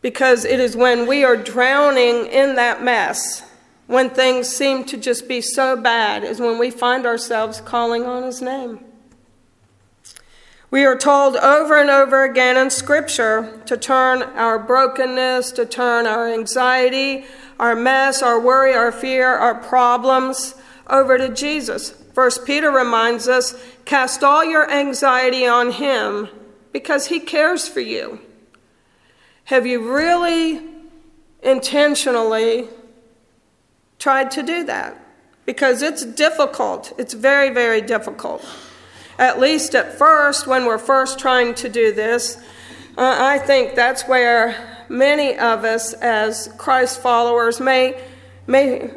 Because 0.02 0.46
it 0.46 0.60
is 0.60 0.76
when 0.76 1.08
we 1.08 1.24
are 1.24 1.36
drowning 1.36 2.28
in 2.28 2.56
that 2.56 2.84
mess 2.84 3.44
when 3.88 4.10
things 4.10 4.48
seem 4.48 4.84
to 4.86 4.98
just 4.98 5.28
be 5.28 5.42
so 5.42 5.76
bad 5.76 6.24
is 6.24 6.40
when 6.40 6.58
we 6.58 6.72
find 6.72 7.06
ourselves 7.06 7.62
calling 7.62 8.04
on 8.04 8.24
His 8.24 8.42
name. 8.42 8.84
We 10.76 10.84
are 10.84 10.98
told 10.98 11.38
over 11.38 11.80
and 11.80 11.90
over 11.90 12.26
again 12.26 12.58
in 12.58 12.70
Scripture 12.70 13.62
to 13.66 13.78
turn 13.78 14.22
our 14.22 14.60
brokenness, 14.60 15.54
to 15.54 15.66
turn 15.66 16.06
our 16.06 16.28
anxiety, 16.28 17.24
our 17.58 17.78
mess, 17.78 18.22
our 18.22 18.38
worry, 18.38 18.74
our 18.74 18.92
fear, 18.92 19.30
our 19.30 19.56
problems 19.56 20.54
over 20.90 21.18
to 21.18 21.30
Jesus. 21.30 21.92
First 22.14 22.46
Peter 22.46 22.72
reminds 22.72 23.30
us 23.30 23.56
cast 23.86 24.22
all 24.22 24.44
your 24.44 24.70
anxiety 24.70 25.48
on 25.48 25.72
Him 25.72 26.28
because 26.74 27.08
He 27.08 27.22
cares 27.22 27.70
for 27.70 27.80
you. 27.80 28.20
Have 29.46 29.66
you 29.66 29.96
really 29.96 30.62
intentionally 31.42 32.68
tried 33.98 34.30
to 34.32 34.44
do 34.44 34.66
that 34.66 35.00
because 35.46 35.82
it's 35.82 36.04
difficult. 36.04 36.92
It's 36.98 37.14
very, 37.14 37.50
very 37.50 37.80
difficult. 37.80 38.46
At 39.18 39.40
least 39.40 39.76
at 39.76 39.98
first, 39.98 40.46
when 40.46 40.66
we're 40.66 40.78
first 40.78 41.20
trying 41.20 41.56
to 41.56 41.70
do 41.70 41.94
this, 41.94 42.38
uh, 42.98 43.18
I 43.20 43.40
think 43.40 43.76
that's 43.76 44.08
where 44.08 44.86
many 44.90 45.38
of 45.38 45.64
us 45.64 45.94
as 45.94 46.50
Christ 46.58 47.02
followers 47.02 47.60
may, 47.60 48.02
may 48.48 48.92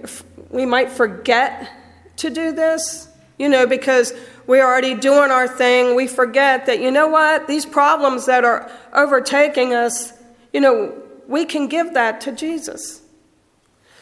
we 0.50 0.66
might 0.66 0.90
forget 0.90 1.70
to 2.16 2.30
do 2.30 2.52
this, 2.52 3.08
you 3.38 3.48
know, 3.48 3.66
because 3.66 4.12
we're 4.46 4.64
already 4.64 4.94
doing 4.94 5.30
our 5.30 5.46
thing. 5.46 5.94
We 5.94 6.06
forget 6.08 6.66
that, 6.66 6.80
you 6.80 6.90
know 6.90 7.08
what, 7.08 7.46
these 7.46 7.66
problems 7.66 8.26
that 8.26 8.44
are 8.44 8.70
overtaking 8.92 9.75
us, 9.75 10.12
you 10.52 10.60
know, 10.60 11.00
we 11.28 11.44
can 11.44 11.68
give 11.68 11.94
that 11.94 12.20
to 12.22 12.32
Jesus. 12.32 13.02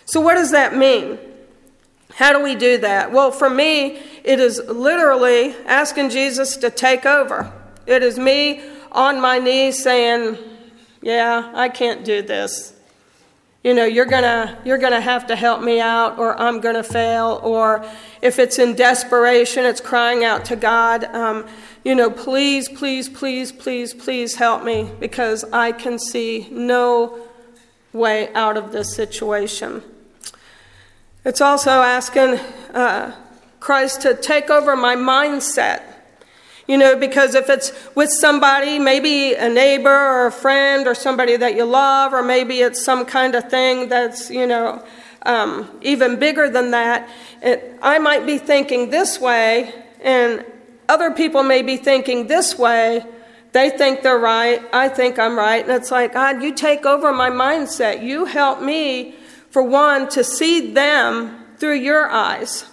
So, 0.04 0.20
what 0.20 0.36
does 0.36 0.52
that 0.52 0.76
mean? 0.76 1.18
How 2.16 2.32
do 2.32 2.42
we 2.42 2.54
do 2.54 2.78
that? 2.78 3.12
Well, 3.12 3.30
for 3.30 3.50
me, 3.50 4.00
it 4.24 4.40
is 4.40 4.58
literally 4.58 5.54
asking 5.66 6.08
Jesus 6.08 6.56
to 6.56 6.70
take 6.70 7.04
over. 7.04 7.52
It 7.86 8.02
is 8.02 8.18
me 8.18 8.62
on 8.90 9.20
my 9.20 9.38
knees 9.38 9.82
saying, 9.82 10.38
Yeah, 11.02 11.52
I 11.54 11.68
can't 11.68 12.06
do 12.06 12.22
this. 12.22 12.72
You 13.62 13.74
know, 13.74 13.84
you're 13.84 14.06
gonna 14.06 14.58
you're 14.64 14.78
gonna 14.78 15.00
have 15.00 15.26
to 15.26 15.36
help 15.36 15.60
me 15.60 15.78
out, 15.78 16.18
or 16.18 16.40
I'm 16.40 16.60
gonna 16.60 16.82
fail. 16.82 17.38
Or 17.42 17.84
if 18.22 18.38
it's 18.38 18.58
in 18.58 18.74
desperation, 18.74 19.66
it's 19.66 19.82
crying 19.82 20.24
out 20.24 20.46
to 20.46 20.56
God. 20.56 21.04
Um, 21.04 21.46
you 21.84 21.94
know, 21.94 22.10
please, 22.10 22.70
please, 22.70 23.10
please, 23.10 23.52
please, 23.52 23.92
please 23.92 24.36
help 24.36 24.64
me 24.64 24.90
because 25.00 25.44
I 25.52 25.70
can 25.70 25.98
see 25.98 26.48
no 26.50 27.18
way 27.92 28.32
out 28.32 28.56
of 28.56 28.72
this 28.72 28.96
situation. 28.96 29.82
It's 31.26 31.40
also 31.40 31.70
asking 31.70 32.38
uh, 32.72 33.12
Christ 33.58 34.02
to 34.02 34.14
take 34.14 34.48
over 34.48 34.76
my 34.76 34.94
mindset. 34.94 35.82
You 36.68 36.78
know, 36.78 36.96
because 36.96 37.34
if 37.34 37.50
it's 37.50 37.72
with 37.96 38.10
somebody, 38.10 38.78
maybe 38.78 39.34
a 39.34 39.48
neighbor 39.48 39.90
or 39.90 40.26
a 40.26 40.32
friend 40.32 40.86
or 40.86 40.94
somebody 40.94 41.36
that 41.36 41.56
you 41.56 41.64
love, 41.64 42.12
or 42.12 42.22
maybe 42.22 42.60
it's 42.60 42.84
some 42.84 43.04
kind 43.04 43.34
of 43.34 43.50
thing 43.50 43.88
that's, 43.88 44.30
you 44.30 44.46
know, 44.46 44.84
um, 45.22 45.68
even 45.82 46.16
bigger 46.16 46.48
than 46.48 46.70
that, 46.70 47.10
it, 47.42 47.76
I 47.82 47.98
might 47.98 48.24
be 48.24 48.38
thinking 48.38 48.90
this 48.90 49.20
way, 49.20 49.74
and 50.02 50.44
other 50.88 51.10
people 51.10 51.42
may 51.42 51.62
be 51.62 51.76
thinking 51.76 52.28
this 52.28 52.56
way. 52.56 53.04
They 53.50 53.70
think 53.70 54.02
they're 54.02 54.16
right. 54.16 54.62
I 54.72 54.88
think 54.88 55.18
I'm 55.18 55.36
right. 55.36 55.64
And 55.64 55.72
it's 55.72 55.90
like, 55.90 56.12
God, 56.12 56.40
you 56.40 56.54
take 56.54 56.86
over 56.86 57.12
my 57.12 57.30
mindset. 57.30 58.04
You 58.04 58.26
help 58.26 58.62
me 58.62 59.15
for 59.56 59.62
one, 59.62 60.06
to 60.06 60.22
see 60.22 60.74
them 60.74 61.34
through 61.56 61.76
your 61.76 62.10
eyes. 62.10 62.66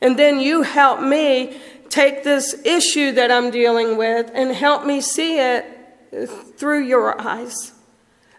And 0.00 0.16
then 0.16 0.38
you 0.38 0.62
help 0.62 1.00
me 1.00 1.60
take 1.88 2.22
this 2.22 2.54
issue 2.64 3.10
that 3.10 3.32
I'm 3.32 3.50
dealing 3.50 3.96
with 3.96 4.30
and 4.32 4.52
help 4.52 4.86
me 4.86 5.00
see 5.00 5.40
it 5.40 5.66
through 6.56 6.84
your 6.84 7.20
eyes. 7.20 7.72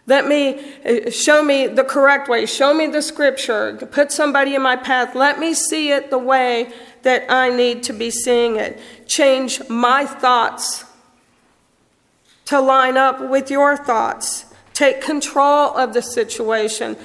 Let 0.06 0.26
me 0.26 0.58
uh, 0.86 1.10
show 1.10 1.42
me 1.42 1.66
the 1.66 1.84
correct 1.84 2.30
way. 2.30 2.46
Show 2.46 2.72
me 2.72 2.86
the 2.86 3.02
scripture. 3.02 3.76
Put 3.92 4.10
somebody 4.10 4.54
in 4.54 4.62
my 4.62 4.76
path. 4.76 5.14
Let 5.14 5.38
me 5.38 5.52
see 5.52 5.92
it 5.92 6.08
the 6.08 6.16
way 6.16 6.72
that 7.02 7.30
I 7.30 7.50
need 7.50 7.82
to 7.82 7.92
be 7.92 8.10
seeing 8.10 8.56
it. 8.56 8.80
Change 9.06 9.68
my 9.68 10.06
thoughts 10.06 10.86
to 12.46 12.58
line 12.58 12.96
up 12.96 13.20
with 13.20 13.50
your 13.50 13.76
thoughts. 13.76 14.46
Take 14.74 15.00
control 15.00 15.74
of 15.76 15.94
the 15.94 16.02
situation. 16.02 16.96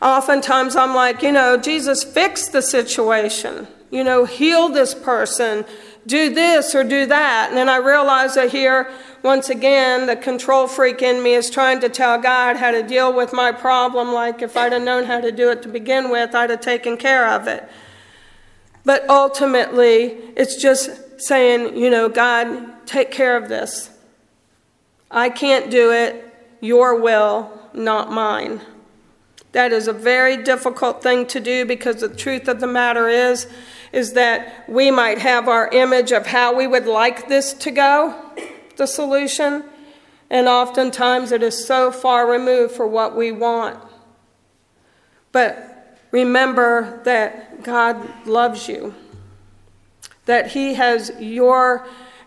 Oftentimes 0.00 0.76
I'm 0.76 0.94
like, 0.94 1.22
you 1.22 1.30
know, 1.30 1.56
Jesus, 1.56 2.02
fix 2.02 2.48
the 2.48 2.62
situation. 2.62 3.68
You 3.90 4.02
know, 4.02 4.24
heal 4.24 4.68
this 4.68 4.94
person. 4.94 5.64
Do 6.06 6.32
this 6.32 6.74
or 6.74 6.84
do 6.84 7.06
that. 7.06 7.46
And 7.48 7.56
then 7.56 7.68
I 7.68 7.76
realize 7.76 8.34
that 8.34 8.50
here, 8.50 8.90
once 9.22 9.50
again, 9.50 10.06
the 10.06 10.16
control 10.16 10.66
freak 10.66 11.02
in 11.02 11.22
me 11.22 11.34
is 11.34 11.50
trying 11.50 11.80
to 11.80 11.88
tell 11.88 12.18
God 12.18 12.56
how 12.56 12.70
to 12.70 12.82
deal 12.82 13.14
with 13.14 13.32
my 13.32 13.52
problem. 13.52 14.12
Like 14.12 14.40
if 14.40 14.56
I'd 14.56 14.72
have 14.72 14.82
known 14.82 15.04
how 15.04 15.20
to 15.20 15.30
do 15.30 15.50
it 15.50 15.62
to 15.62 15.68
begin 15.68 16.10
with, 16.10 16.34
I'd 16.34 16.50
have 16.50 16.60
taken 16.60 16.96
care 16.96 17.28
of 17.28 17.46
it. 17.46 17.68
But 18.84 19.08
ultimately, 19.10 20.16
it's 20.34 20.56
just 20.56 21.20
saying, 21.20 21.76
you 21.76 21.90
know, 21.90 22.08
God, 22.08 22.86
take 22.86 23.10
care 23.10 23.36
of 23.36 23.50
this. 23.50 23.90
I 25.10 25.28
can't 25.28 25.70
do 25.70 25.92
it 25.92 26.27
your 26.60 27.00
will, 27.00 27.50
not 27.72 28.10
mine. 28.10 28.60
That 29.52 29.72
is 29.72 29.88
a 29.88 29.92
very 29.92 30.42
difficult 30.42 31.02
thing 31.02 31.26
to 31.28 31.40
do 31.40 31.64
because 31.64 32.00
the 32.00 32.08
truth 32.08 32.48
of 32.48 32.60
the 32.60 32.66
matter 32.66 33.08
is 33.08 33.46
is 33.92 34.12
that 34.12 34.68
we 34.68 34.90
might 34.90 35.18
have 35.18 35.48
our 35.48 35.68
image 35.68 36.12
of 36.12 36.26
how 36.26 36.54
we 36.54 36.66
would 36.66 36.86
like 36.86 37.28
this 37.28 37.54
to 37.54 37.70
go, 37.70 38.14
the 38.76 38.86
solution, 38.86 39.64
and 40.28 40.46
oftentimes 40.46 41.32
it 41.32 41.42
is 41.42 41.66
so 41.66 41.90
far 41.90 42.30
removed 42.30 42.74
for 42.74 42.86
what 42.86 43.16
we 43.16 43.32
want. 43.32 43.82
But 45.32 45.98
remember 46.10 47.00
that 47.04 47.62
God 47.62 48.26
loves 48.26 48.68
you. 48.68 48.94
That 50.26 50.48
he 50.48 50.74
has 50.74 51.10
your 51.18 51.86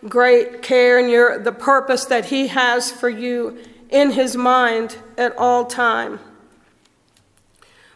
great 0.10 0.64
care 0.64 0.98
and 0.98 1.12
your 1.12 1.38
the 1.38 1.52
purpose 1.52 2.06
that 2.06 2.26
he 2.26 2.48
has 2.48 2.92
for 2.92 3.10
you 3.10 3.60
in 3.92 4.12
his 4.12 4.36
mind 4.36 4.98
at 5.18 5.38
all 5.38 5.66
time. 5.66 6.20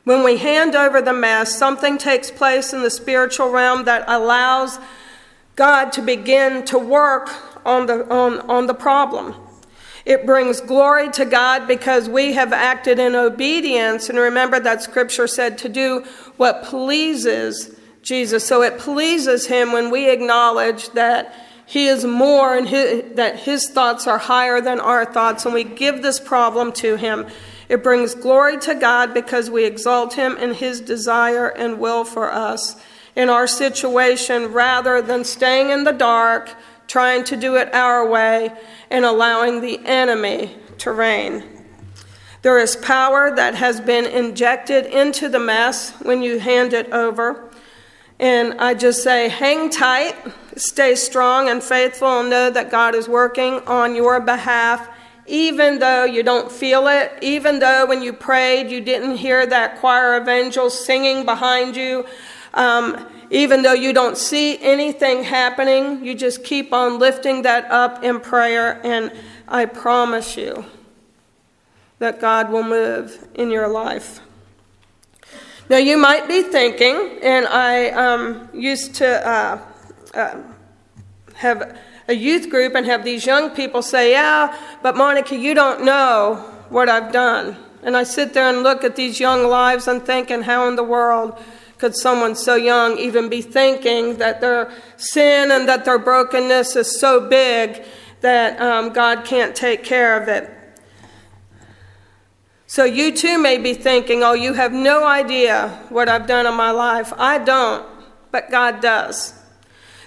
When 0.03 0.23
we 0.23 0.37
hand 0.37 0.75
over 0.75 1.01
the 1.01 1.13
mess, 1.13 1.57
something 1.57 1.97
takes 1.97 2.29
place 2.29 2.73
in 2.73 2.83
the 2.83 2.91
spiritual 2.91 3.49
realm 3.49 3.85
that 3.85 4.03
allows 4.07 4.77
God 5.55 5.91
to 5.93 6.01
begin 6.01 6.63
to 6.65 6.77
work 6.77 7.29
on 7.65 7.87
the, 7.87 8.07
on, 8.13 8.41
on 8.41 8.67
the 8.67 8.75
problem. 8.75 9.33
It 10.05 10.27
brings 10.27 10.61
glory 10.61 11.09
to 11.13 11.25
God 11.25 11.67
because 11.67 12.07
we 12.07 12.33
have 12.33 12.53
acted 12.53 12.99
in 12.99 13.15
obedience. 13.15 14.07
And 14.07 14.19
remember 14.19 14.59
that 14.59 14.83
scripture 14.83 15.25
said 15.25 15.57
to 15.59 15.69
do 15.69 16.05
what 16.37 16.63
pleases 16.63 17.75
Jesus. 18.03 18.45
So 18.45 18.61
it 18.61 18.77
pleases 18.77 19.47
Him 19.47 19.71
when 19.71 19.89
we 19.89 20.11
acknowledge 20.11 20.89
that 20.91 21.33
he 21.65 21.87
is 21.87 22.05
more 22.05 22.55
and 22.55 22.69
his, 22.69 23.15
that 23.15 23.39
his 23.39 23.69
thoughts 23.69 24.07
are 24.07 24.17
higher 24.17 24.61
than 24.61 24.79
our 24.79 25.05
thoughts, 25.05 25.45
and 25.45 25.53
we 25.53 25.63
give 25.63 26.01
this 26.01 26.19
problem 26.19 26.71
to 26.73 26.95
him. 26.95 27.25
It 27.67 27.81
brings 27.81 28.13
glory 28.13 28.57
to 28.59 28.75
God 28.75 29.13
because 29.13 29.49
we 29.49 29.65
exalt 29.65 30.13
him 30.13 30.37
in 30.37 30.53
his 30.53 30.79
desire 30.79 31.47
and 31.47 31.79
will 31.79 32.05
for 32.05 32.31
us 32.31 32.75
in 33.15 33.29
our 33.29 33.47
situation 33.47 34.51
rather 34.51 35.01
than 35.01 35.23
staying 35.23 35.71
in 35.71 35.83
the 35.83 35.91
dark, 35.91 36.53
trying 36.87 37.23
to 37.23 37.35
do 37.35 37.55
it 37.55 37.73
our 37.73 38.07
way, 38.07 38.51
and 38.91 39.03
allowing 39.03 39.61
the 39.61 39.79
enemy 39.85 40.55
to 40.77 40.91
reign. 40.91 41.43
There 42.43 42.59
is 42.59 42.75
power 42.75 43.35
that 43.35 43.55
has 43.55 43.81
been 43.81 44.05
injected 44.05 44.85
into 44.85 45.29
the 45.29 45.39
mess 45.39 45.91
when 46.03 46.21
you 46.21 46.37
hand 46.37 46.73
it 46.73 46.91
over. 46.91 47.49
And 48.19 48.53
I 48.61 48.73
just 48.73 49.03
say, 49.03 49.27
hang 49.27 49.69
tight, 49.69 50.15
stay 50.55 50.95
strong 50.95 51.49
and 51.49 51.61
faithful, 51.61 52.21
and 52.21 52.29
know 52.29 52.49
that 52.49 52.71
God 52.71 52.95
is 52.95 53.09
working 53.09 53.59
on 53.67 53.93
your 53.93 54.19
behalf, 54.21 54.87
even 55.27 55.79
though 55.79 56.05
you 56.05 56.23
don't 56.23 56.51
feel 56.51 56.87
it, 56.87 57.11
even 57.21 57.59
though 57.59 57.85
when 57.85 58.01
you 58.01 58.13
prayed 58.13 58.69
you 58.69 58.79
didn't 58.79 59.17
hear 59.17 59.45
that 59.45 59.79
choir 59.79 60.15
of 60.15 60.27
angels 60.27 60.85
singing 60.85 61.25
behind 61.25 61.75
you, 61.75 62.05
um, 62.53 63.05
even 63.31 63.63
though 63.63 63.73
you 63.73 63.91
don't 63.91 64.17
see 64.17 64.61
anything 64.61 65.23
happening, 65.23 66.05
you 66.05 66.15
just 66.15 66.43
keep 66.43 66.71
on 66.71 66.99
lifting 66.99 67.41
that 67.41 67.69
up 67.69 68.03
in 68.03 68.19
prayer, 68.19 68.79
and 68.83 69.11
I 69.47 69.65
promise 69.65 70.37
you 70.37 70.63
that 71.99 72.21
God 72.21 72.51
will 72.51 72.63
move 72.63 73.27
in 73.33 73.49
your 73.49 73.67
life. 73.67 74.21
Now, 75.67 75.77
you 75.77 75.97
might 75.97 76.27
be 76.27 76.43
thinking, 76.43 77.17
and 77.23 77.47
I 77.47 77.89
um, 77.89 78.49
used 78.53 78.93
to 78.95 79.27
uh, 79.27 79.59
uh, 80.13 80.41
have 81.33 81.79
a 82.07 82.13
youth 82.13 82.51
group 82.51 82.75
and 82.75 82.85
have 82.85 83.03
these 83.03 83.25
young 83.25 83.49
people 83.49 83.81
say, 83.81 84.11
Yeah, 84.11 84.55
but 84.83 84.95
Monica, 84.95 85.35
you 85.35 85.55
don't 85.55 85.83
know 85.83 86.35
what 86.69 86.87
I've 86.87 87.11
done. 87.11 87.57
And 87.81 87.97
I 87.97 88.03
sit 88.03 88.33
there 88.33 88.47
and 88.47 88.61
look 88.61 88.83
at 88.83 88.95
these 88.95 89.19
young 89.19 89.47
lives 89.47 89.87
and 89.87 90.05
thinking, 90.05 90.43
How 90.43 90.67
in 90.67 90.75
the 90.75 90.83
world 90.83 91.41
could 91.79 91.95
someone 91.95 92.35
so 92.35 92.55
young 92.55 92.99
even 92.99 93.27
be 93.27 93.41
thinking 93.41 94.17
that 94.17 94.41
their 94.41 94.71
sin 94.97 95.49
and 95.49 95.67
that 95.67 95.83
their 95.83 95.97
brokenness 95.97 96.75
is 96.75 96.99
so 96.99 97.27
big 97.27 97.83
that 98.21 98.61
um, 98.61 98.93
God 98.93 99.25
can't 99.25 99.55
take 99.55 99.83
care 99.83 100.21
of 100.21 100.27
it? 100.27 100.54
So 102.75 102.83
you 102.83 103.13
too 103.13 103.39
may 103.39 103.57
be 103.57 103.73
thinking, 103.73 104.21
oh, 104.21 104.33
you 104.33 104.51
have 104.51 104.73
no 104.73 105.05
idea 105.05 105.69
what 105.87 106.09
I've 106.09 106.27
done 106.27 106.45
in 106.45 106.55
my 106.55 106.71
life. 106.71 107.13
I 107.17 107.37
don't, 107.37 107.87
but 108.31 108.51
God 108.51 108.81
does. 108.81 109.33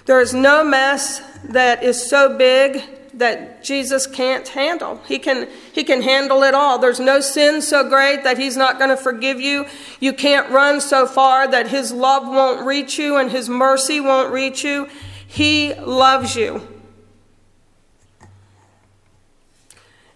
There 0.05 0.21
is 0.21 0.35
no 0.35 0.63
mess 0.63 1.19
that 1.45 1.81
is 1.81 2.07
so 2.07 2.37
big 2.37 2.83
that 3.15 3.63
Jesus 3.63 4.05
can't 4.05 4.47
handle. 4.47 5.01
He 5.07 5.17
can, 5.17 5.49
he 5.73 5.83
can 5.83 6.03
handle 6.03 6.43
it 6.43 6.53
all. 6.53 6.77
There's 6.77 6.99
no 6.99 7.21
sin 7.21 7.63
so 7.63 7.89
great 7.89 8.23
that 8.23 8.37
He's 8.37 8.55
not 8.55 8.77
going 8.77 8.91
to 8.91 8.97
forgive 8.97 9.41
you. 9.41 9.65
You 9.99 10.13
can't 10.13 10.47
run 10.51 10.79
so 10.79 11.07
far 11.07 11.47
that 11.47 11.69
His 11.69 11.91
love 11.91 12.27
won't 12.27 12.67
reach 12.67 12.99
you 12.99 13.17
and 13.17 13.31
His 13.31 13.49
mercy 13.49 13.99
won't 13.99 14.31
reach 14.31 14.63
you. 14.63 14.87
He 15.25 15.73
loves 15.73 16.35
you. 16.35 16.78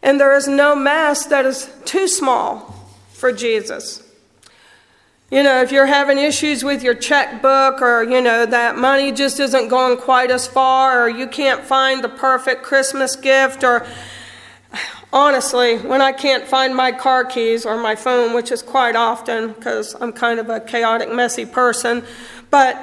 And 0.04 0.20
there 0.20 0.36
is 0.36 0.48
no 0.48 0.76
mass 0.76 1.26
that 1.28 1.46
is 1.46 1.72
too 1.86 2.08
small 2.08 2.76
for 3.14 3.32
Jesus. 3.32 4.04
You 5.32 5.42
know, 5.42 5.62
if 5.62 5.72
you're 5.72 5.88
having 5.88 6.20
issues 6.20 6.64
with 6.64 6.84
your 6.84 6.94
checkbook 6.94 7.82
or, 7.82 8.04
you 8.04 8.22
know, 8.22 8.46
that 8.46 8.78
money 8.78 9.12
just 9.12 9.40
isn't 9.40 9.70
going 9.70 9.98
quite 9.98 10.30
as 10.30 10.46
far 10.46 11.02
or 11.02 11.10
you 11.10 11.26
can't 11.26 11.64
find 11.64 12.04
the 12.04 12.10
perfect 12.10 12.64
Christmas 12.64 13.16
gift 13.16 13.64
or 13.64 13.88
honestly, 15.14 15.78
when 15.78 16.02
I 16.02 16.12
can't 16.12 16.44
find 16.44 16.76
my 16.76 16.92
car 16.92 17.24
keys 17.24 17.66
or 17.66 17.82
my 17.82 17.96
phone, 17.96 18.36
which 18.36 18.52
is 18.52 18.62
quite 18.62 18.96
often 18.96 19.54
because 19.54 19.96
I'm 20.00 20.12
kind 20.12 20.40
of 20.40 20.50
a 20.50 20.60
chaotic, 20.60 21.12
messy 21.12 21.46
person, 21.46 22.04
but 22.52 22.78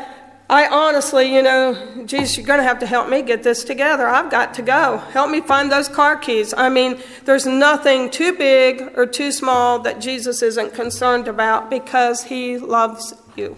I 0.51 0.67
honestly, 0.67 1.33
you 1.33 1.45
know, 1.45 2.05
Jesus, 2.07 2.37
you're 2.37 2.45
going 2.45 2.59
to 2.59 2.65
have 2.65 2.81
to 2.81 2.87
help 2.87 3.09
me 3.09 3.23
get 3.23 3.45
this 3.45 3.63
together. 3.63 4.09
I've 4.09 4.33
got 4.33 4.55
to 4.55 4.63
go. 4.63 4.99
Help 5.13 5.31
me 5.31 5.41
find 5.41 5.71
those 5.71 5.89
car 5.89 6.17
keys. 6.17 6.53
I 6.53 6.69
mean, 6.69 7.01
there's 7.25 7.47
nothing 7.47 8.11
too 8.11 8.37
big 8.37 8.91
or 8.97 9.07
too 9.07 9.31
small 9.31 9.79
that 9.79 10.01
Jesus 10.01 10.43
isn't 10.43 10.75
concerned 10.75 11.29
about 11.29 11.71
because 11.71 12.25
he 12.25 12.59
loves 12.59 13.15
you. 13.37 13.57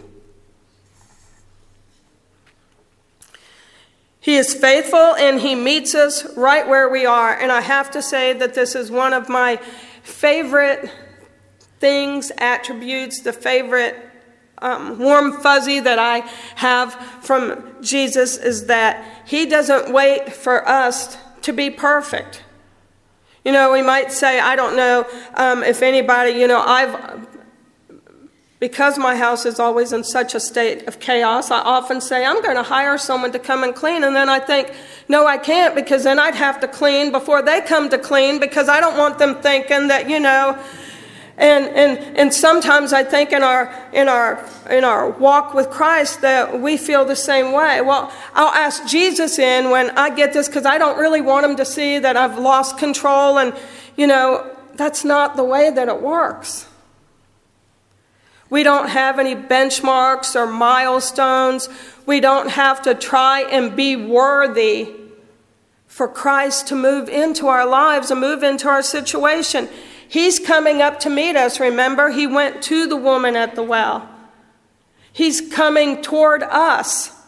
He 4.21 4.37
is 4.37 4.53
faithful 4.53 5.15
and 5.17 5.41
he 5.41 5.55
meets 5.55 5.95
us 5.95 6.37
right 6.37 6.69
where 6.69 6.91
we 6.91 7.07
are. 7.07 7.35
And 7.35 7.51
I 7.51 7.63
have 7.63 7.91
to 7.93 8.03
say 8.03 8.35
that 8.35 8.53
this 8.53 8.75
is 8.75 8.91
one 8.91 9.15
of 9.15 9.31
my 9.31 9.57
favorite 10.03 10.93
things, 11.81 12.31
attributes, 12.37 13.23
the 13.23 13.33
favorite 13.33 14.12
um, 14.63 14.99
warm 14.99 15.33
fuzzy 15.41 15.81
that 15.81 15.99
I 15.99 16.21
have 16.57 16.95
from 17.21 17.75
Jesus 17.83 18.37
is 18.37 18.67
that 18.67 19.05
he 19.27 19.47
doesn't 19.47 19.93
wait 19.93 20.33
for 20.33 20.67
us 20.67 21.17
to 21.43 21.53
be 21.53 21.69
perfect. 21.69 22.43
You 23.45 23.51
know, 23.51 23.73
we 23.73 23.83
might 23.83 24.13
say, 24.13 24.39
I 24.39 24.55
don't 24.55 24.77
know 24.77 25.05
um, 25.35 25.65
if 25.65 25.83
anybody, 25.83 26.31
you 26.31 26.47
know, 26.47 26.61
I've, 26.61 27.27
because 28.61 28.97
my 28.97 29.17
house 29.17 29.45
is 29.45 29.59
always 29.59 29.93
in 29.93 30.05
such 30.05 30.37
a 30.37 30.41
state 30.41 30.87
of 30.87 31.01
chaos, 31.01 31.51
I 31.51 31.59
often 31.59 32.01
say, 32.01 32.25
I'm 32.25 32.41
going 32.43 32.55
to 32.55 32.63
hire 32.63 32.97
someone 32.97 33.33
to 33.33 33.41
come 33.41 33.65
and 33.65 33.75
clean. 33.75 34.05
And 34.05 34.15
then 34.15 34.29
I 34.29 34.39
think, 34.39 34.73
no, 35.09 35.27
I 35.27 35.39
can't 35.39 35.75
because 35.75 36.05
then 36.05 36.21
I'd 36.21 36.37
have 36.37 36.61
to 36.61 36.69
clean 36.69 37.11
before 37.11 37.43
they 37.43 37.61
come 37.63 37.91
to 37.91 37.99
clean 37.99 38.39
because 38.39 38.69
I 38.69 38.79
don't 38.79 38.97
want 38.97 39.19
them 39.19 39.43
thinking 39.43 39.89
that, 39.89 40.09
you 40.09 40.21
know, 40.21 40.57
and, 41.39 41.67
and, 41.67 41.99
and 42.17 42.33
sometimes 42.33 42.93
I 42.93 43.05
think 43.05 43.33
in 43.33 43.43
our, 43.43 43.73
in, 43.93 44.09
our, 44.09 44.45
in 44.69 44.85
our 44.85 45.11
walk 45.11 45.55
with 45.55 45.71
Christ 45.71 46.21
that 46.21 46.61
we 46.61 46.77
feel 46.77 47.05
the 47.05 47.17
same 47.17 47.53
way. 47.53 47.81
Well, 47.81 48.13
I'll 48.35 48.55
ask 48.55 48.87
Jesus 48.87 49.39
in 49.39 49.71
when 49.71 49.91
I 49.99 50.15
get 50.15 50.33
this 50.33 50.47
because 50.47 50.67
I 50.67 50.79
don't 50.79 50.99
really 50.99 51.23
want 51.23 51.47
him 51.47 51.57
to 51.57 51.65
see 51.65 51.99
that 51.99 52.17
I've 52.17 52.39
lost 52.39 52.77
control. 52.77 53.39
And, 53.39 53.55
you 53.97 54.07
know, 54.07 54.55
that's 54.75 55.05
not 55.05 55.37
the 55.37 55.45
way 55.45 55.71
that 55.71 55.89
it 55.89 56.03
works. 56.03 56.69
We 58.51 58.63
don't 58.63 58.91
have 58.91 59.19
any 59.19 59.35
benchmarks 59.35 60.37
or 60.37 60.47
milestones. 60.47 61.71
We 62.05 62.21
don't 62.21 62.51
have 62.51 62.83
to 62.83 62.95
try 62.95 63.45
and 63.51 63.75
be 63.75 63.97
worthy 63.97 64.95
for 65.87 66.07
Christ 66.07 66.69
to 66.69 66.75
move 66.75 67.09
into 67.09 67.47
our 67.47 67.67
lives 67.67 68.11
and 68.11 68.21
move 68.21 68.43
into 68.43 68.69
our 68.69 68.83
situation. 68.83 69.71
He's 70.13 70.39
coming 70.39 70.83
up 70.83 71.01
to 71.01 71.09
meet 71.09 71.37
us. 71.37 71.59
Remember, 71.59 72.11
he 72.11 72.27
went 72.27 72.63
to 72.65 72.87
the 72.87 72.97
woman 72.97 73.35
at 73.35 73.55
the 73.55 73.63
well. 73.63 74.07
He's 75.11 75.41
coming 75.41 76.03
toward 76.03 76.43
us. 76.43 77.19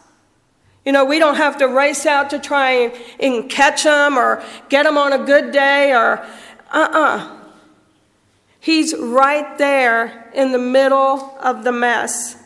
You 0.85 0.91
know, 0.91 1.03
we 1.03 1.17
don't 1.17 1.37
have 1.37 1.57
to 1.57 1.65
race 1.65 2.05
out 2.05 2.29
to 2.29 2.37
try 2.37 2.69
and, 2.73 2.93
and 3.19 3.49
catch 3.49 3.81
him 3.81 4.19
or 4.19 4.43
get 4.69 4.85
him 4.85 4.99
on 4.99 5.13
a 5.13 5.25
good 5.25 5.51
day 5.51 5.93
or 5.93 6.19
uh 6.19 6.87
uh-uh. 6.93 7.17
uh 7.17 7.37
He's 8.59 8.95
right 8.95 9.57
there 9.57 10.29
in 10.35 10.51
the 10.51 10.59
middle 10.59 11.35
of 11.41 11.63
the 11.63 11.71
mess. 11.71 12.37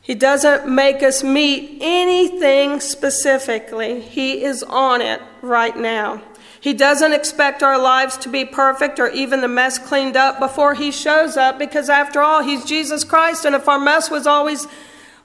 He 0.00 0.14
doesn't 0.14 0.72
make 0.72 1.02
us 1.02 1.24
meet 1.24 1.78
anything 1.80 2.78
specifically, 2.78 4.00
He 4.00 4.44
is 4.44 4.62
on 4.62 5.00
it 5.00 5.20
right 5.42 5.76
now. 5.76 6.22
He 6.64 6.72
doesn't 6.72 7.12
expect 7.12 7.62
our 7.62 7.78
lives 7.78 8.16
to 8.16 8.30
be 8.30 8.46
perfect 8.46 8.98
or 8.98 9.08
even 9.08 9.42
the 9.42 9.48
mess 9.48 9.78
cleaned 9.78 10.16
up 10.16 10.40
before 10.40 10.72
he 10.72 10.90
shows 10.90 11.36
up 11.36 11.58
because 11.58 11.90
after 11.90 12.22
all, 12.22 12.42
he's 12.42 12.64
Jesus 12.64 13.04
Christ 13.04 13.44
and 13.44 13.54
if 13.54 13.68
our 13.68 13.78
mess 13.78 14.10
was 14.10 14.26
always 14.26 14.66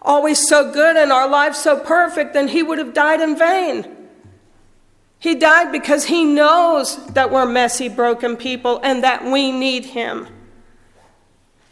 always 0.02 0.46
so 0.46 0.70
good 0.70 0.98
and 0.98 1.14
our 1.14 1.30
lives 1.30 1.58
so 1.58 1.80
perfect, 1.80 2.34
then 2.34 2.50
he 2.50 2.62
would 2.62 2.78
have 2.78 2.94
died 2.94 3.22
in 3.22 3.38
vain. 3.38 3.88
He 5.18 5.34
died 5.34 5.72
because 5.72 6.04
he 6.04 6.26
knows 6.26 7.08
that 7.14 7.32
we're 7.32 7.46
messy, 7.46 7.88
broken 7.88 8.36
people 8.36 8.82
and 8.84 9.02
that 9.06 9.24
we 9.24 9.50
need 9.50 9.86
him. 9.86 10.28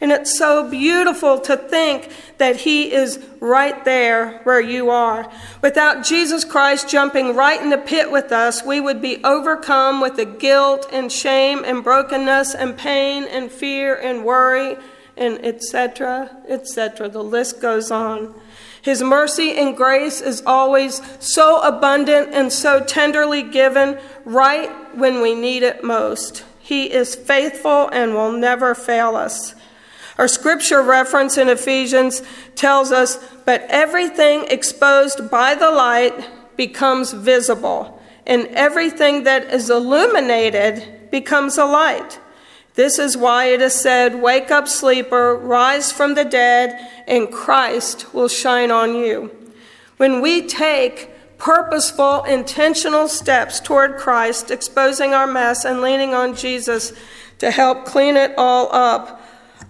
And 0.08 0.22
it's 0.22 0.38
so 0.38 0.66
beautiful 0.66 1.38
to 1.40 1.54
think 1.54 2.10
that 2.38 2.56
He 2.56 2.90
is 2.90 3.22
right 3.40 3.84
there 3.84 4.38
where 4.44 4.58
you 4.58 4.88
are. 4.88 5.30
Without 5.60 6.02
Jesus 6.02 6.46
Christ 6.46 6.88
jumping 6.88 7.36
right 7.36 7.60
in 7.60 7.68
the 7.68 7.76
pit 7.76 8.10
with 8.10 8.32
us, 8.32 8.64
we 8.64 8.80
would 8.80 9.02
be 9.02 9.22
overcome 9.22 10.00
with 10.00 10.16
the 10.16 10.24
guilt 10.24 10.88
and 10.90 11.12
shame 11.12 11.62
and 11.62 11.84
brokenness 11.84 12.54
and 12.54 12.78
pain 12.78 13.24
and 13.24 13.52
fear 13.52 13.96
and 13.96 14.24
worry 14.24 14.78
and 15.18 15.44
etc., 15.44 16.34
etc. 16.48 17.10
The 17.10 17.22
list 17.22 17.60
goes 17.60 17.90
on. 17.90 18.34
His 18.80 19.02
mercy 19.02 19.58
and 19.58 19.76
grace 19.76 20.22
is 20.22 20.42
always 20.46 21.02
so 21.22 21.60
abundant 21.60 22.30
and 22.32 22.50
so 22.50 22.82
tenderly 22.82 23.42
given 23.42 23.98
right 24.24 24.70
when 24.96 25.20
we 25.20 25.34
need 25.34 25.64
it 25.64 25.84
most. 25.84 26.46
He 26.58 26.90
is 26.90 27.14
faithful 27.14 27.90
and 27.90 28.14
will 28.14 28.32
never 28.32 28.74
fail 28.74 29.14
us. 29.14 29.54
Our 30.18 30.28
scripture 30.28 30.82
reference 30.82 31.38
in 31.38 31.48
Ephesians 31.48 32.22
tells 32.56 32.90
us, 32.90 33.18
but 33.44 33.64
everything 33.68 34.46
exposed 34.48 35.30
by 35.30 35.54
the 35.54 35.70
light 35.70 36.28
becomes 36.56 37.12
visible, 37.12 38.02
and 38.26 38.48
everything 38.48 39.22
that 39.22 39.44
is 39.44 39.70
illuminated 39.70 41.10
becomes 41.12 41.56
a 41.56 41.64
light. 41.64 42.18
This 42.74 42.98
is 42.98 43.16
why 43.16 43.46
it 43.46 43.62
is 43.62 43.74
said, 43.74 44.20
Wake 44.20 44.50
up, 44.50 44.68
sleeper, 44.68 45.36
rise 45.36 45.92
from 45.92 46.14
the 46.14 46.24
dead, 46.24 46.78
and 47.06 47.32
Christ 47.32 48.12
will 48.12 48.28
shine 48.28 48.70
on 48.70 48.94
you. 48.96 49.30
When 49.98 50.20
we 50.20 50.46
take 50.46 51.10
purposeful, 51.38 52.24
intentional 52.24 53.08
steps 53.08 53.60
toward 53.60 53.96
Christ, 53.96 54.50
exposing 54.50 55.14
our 55.14 55.26
mess 55.26 55.64
and 55.64 55.80
leaning 55.80 56.12
on 56.12 56.34
Jesus 56.34 56.92
to 57.38 57.50
help 57.50 57.84
clean 57.84 58.16
it 58.16 58.32
all 58.36 58.72
up, 58.72 59.17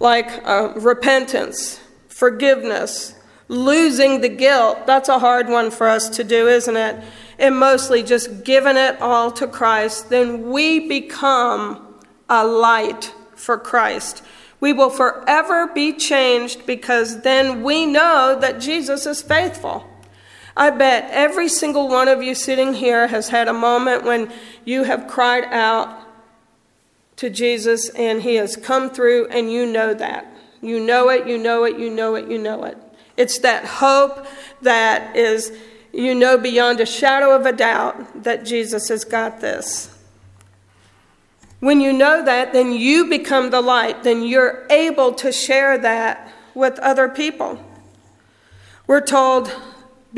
like 0.00 0.46
uh, 0.46 0.72
repentance, 0.76 1.80
forgiveness, 2.08 3.14
losing 3.48 4.20
the 4.20 4.28
guilt. 4.28 4.86
That's 4.86 5.08
a 5.08 5.18
hard 5.18 5.48
one 5.48 5.70
for 5.70 5.88
us 5.88 6.08
to 6.10 6.24
do, 6.24 6.48
isn't 6.48 6.76
it? 6.76 7.02
And 7.38 7.58
mostly 7.58 8.02
just 8.02 8.44
giving 8.44 8.76
it 8.76 9.00
all 9.00 9.30
to 9.32 9.46
Christ, 9.46 10.10
then 10.10 10.50
we 10.50 10.88
become 10.88 11.96
a 12.28 12.46
light 12.46 13.14
for 13.34 13.56
Christ. 13.58 14.22
We 14.60 14.72
will 14.72 14.90
forever 14.90 15.68
be 15.68 15.92
changed 15.92 16.66
because 16.66 17.22
then 17.22 17.62
we 17.62 17.86
know 17.86 18.36
that 18.40 18.60
Jesus 18.60 19.06
is 19.06 19.22
faithful. 19.22 19.86
I 20.56 20.70
bet 20.70 21.08
every 21.12 21.48
single 21.48 21.86
one 21.86 22.08
of 22.08 22.20
you 22.20 22.34
sitting 22.34 22.74
here 22.74 23.06
has 23.06 23.28
had 23.28 23.46
a 23.46 23.52
moment 23.52 24.02
when 24.02 24.32
you 24.64 24.82
have 24.82 25.06
cried 25.06 25.44
out 25.44 26.07
to 27.18 27.30
Jesus 27.30 27.88
and 27.90 28.22
he 28.22 28.36
has 28.36 28.56
come 28.56 28.90
through, 28.90 29.28
and 29.28 29.52
you 29.52 29.66
know 29.66 29.94
that. 29.94 30.26
You 30.60 30.80
know 30.80 31.08
it, 31.10 31.28
you 31.28 31.38
know 31.38 31.64
it, 31.64 31.78
you 31.78 31.90
know 31.90 32.16
it, 32.16 32.28
you 32.28 32.38
know 32.38 32.64
it. 32.64 32.76
It's 33.16 33.38
that 33.40 33.64
hope 33.64 34.26
that 34.62 35.16
is, 35.16 35.52
you 35.92 36.14
know, 36.14 36.38
beyond 36.38 36.80
a 36.80 36.86
shadow 36.86 37.34
of 37.34 37.46
a 37.46 37.52
doubt 37.52 38.24
that 38.24 38.44
Jesus 38.44 38.88
has 38.88 39.04
got 39.04 39.40
this. 39.40 39.94
When 41.60 41.80
you 41.80 41.92
know 41.92 42.24
that, 42.24 42.52
then 42.52 42.72
you 42.72 43.06
become 43.06 43.50
the 43.50 43.60
light. 43.60 44.04
Then 44.04 44.22
you're 44.22 44.66
able 44.70 45.12
to 45.14 45.32
share 45.32 45.76
that 45.78 46.32
with 46.54 46.78
other 46.78 47.08
people. 47.08 47.58
We're 48.86 49.00
told, 49.00 49.52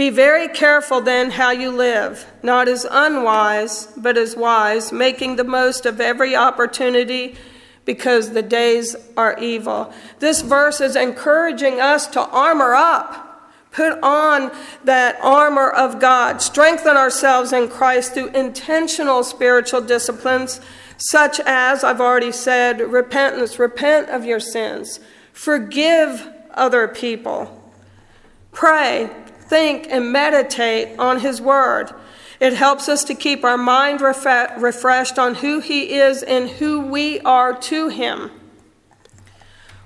be 0.01 0.09
very 0.09 0.49
careful 0.49 1.03
then 1.03 1.31
how 1.31 1.51
you 1.51 1.71
live, 1.71 2.25
not 2.43 2.69
as 2.69 2.87
unwise, 2.91 3.87
but 3.99 4.17
as 4.17 4.35
wise, 4.35 4.93
making 4.93 5.37
the 5.37 5.45
most 5.45 5.85
of 5.85 6.01
every 6.01 6.35
opportunity 6.35 7.37
because 7.85 8.31
the 8.31 8.41
days 8.41 8.97
are 9.19 9.39
evil. 9.39 9.93
This 10.19 10.41
verse 10.41 10.81
is 10.81 10.97
encouraging 10.97 11.83
us 11.83 12.07
to 12.07 12.21
armor 12.23 12.73
up. 12.73 13.53
Put 13.73 14.03
on 14.03 14.51
that 14.85 15.19
armor 15.21 15.69
of 15.69 16.01
God. 16.01 16.41
Strengthen 16.41 16.97
ourselves 16.97 17.53
in 17.53 17.69
Christ 17.69 18.15
through 18.15 18.29
intentional 18.29 19.23
spiritual 19.23 19.83
disciplines 19.83 20.63
such 20.97 21.41
as 21.41 21.85
I've 21.85 22.01
already 22.01 22.33
said, 22.33 22.81
repentance, 22.81 23.59
repent 23.59 24.09
of 24.09 24.25
your 24.25 24.41
sins, 24.41 24.99
forgive 25.35 26.27
other 26.55 26.89
people, 26.89 27.71
pray, 28.51 29.11
think, 29.51 29.89
and 29.91 30.11
meditate 30.11 30.99
on 30.99 31.21
His 31.21 31.41
Word. 31.41 31.93
It 32.41 32.55
helps 32.55 32.89
us 32.89 33.05
to 33.05 33.15
keep 33.15 33.45
our 33.45 33.59
mind 33.59 34.01
ref- 34.01 34.57
refreshed 34.57 35.19
on 35.19 35.35
who 35.35 35.61
He 35.61 35.93
is 35.93 36.23
and 36.23 36.49
who 36.49 36.81
we 36.81 37.21
are 37.21 37.55
to 37.55 37.89
Him. 37.89 38.31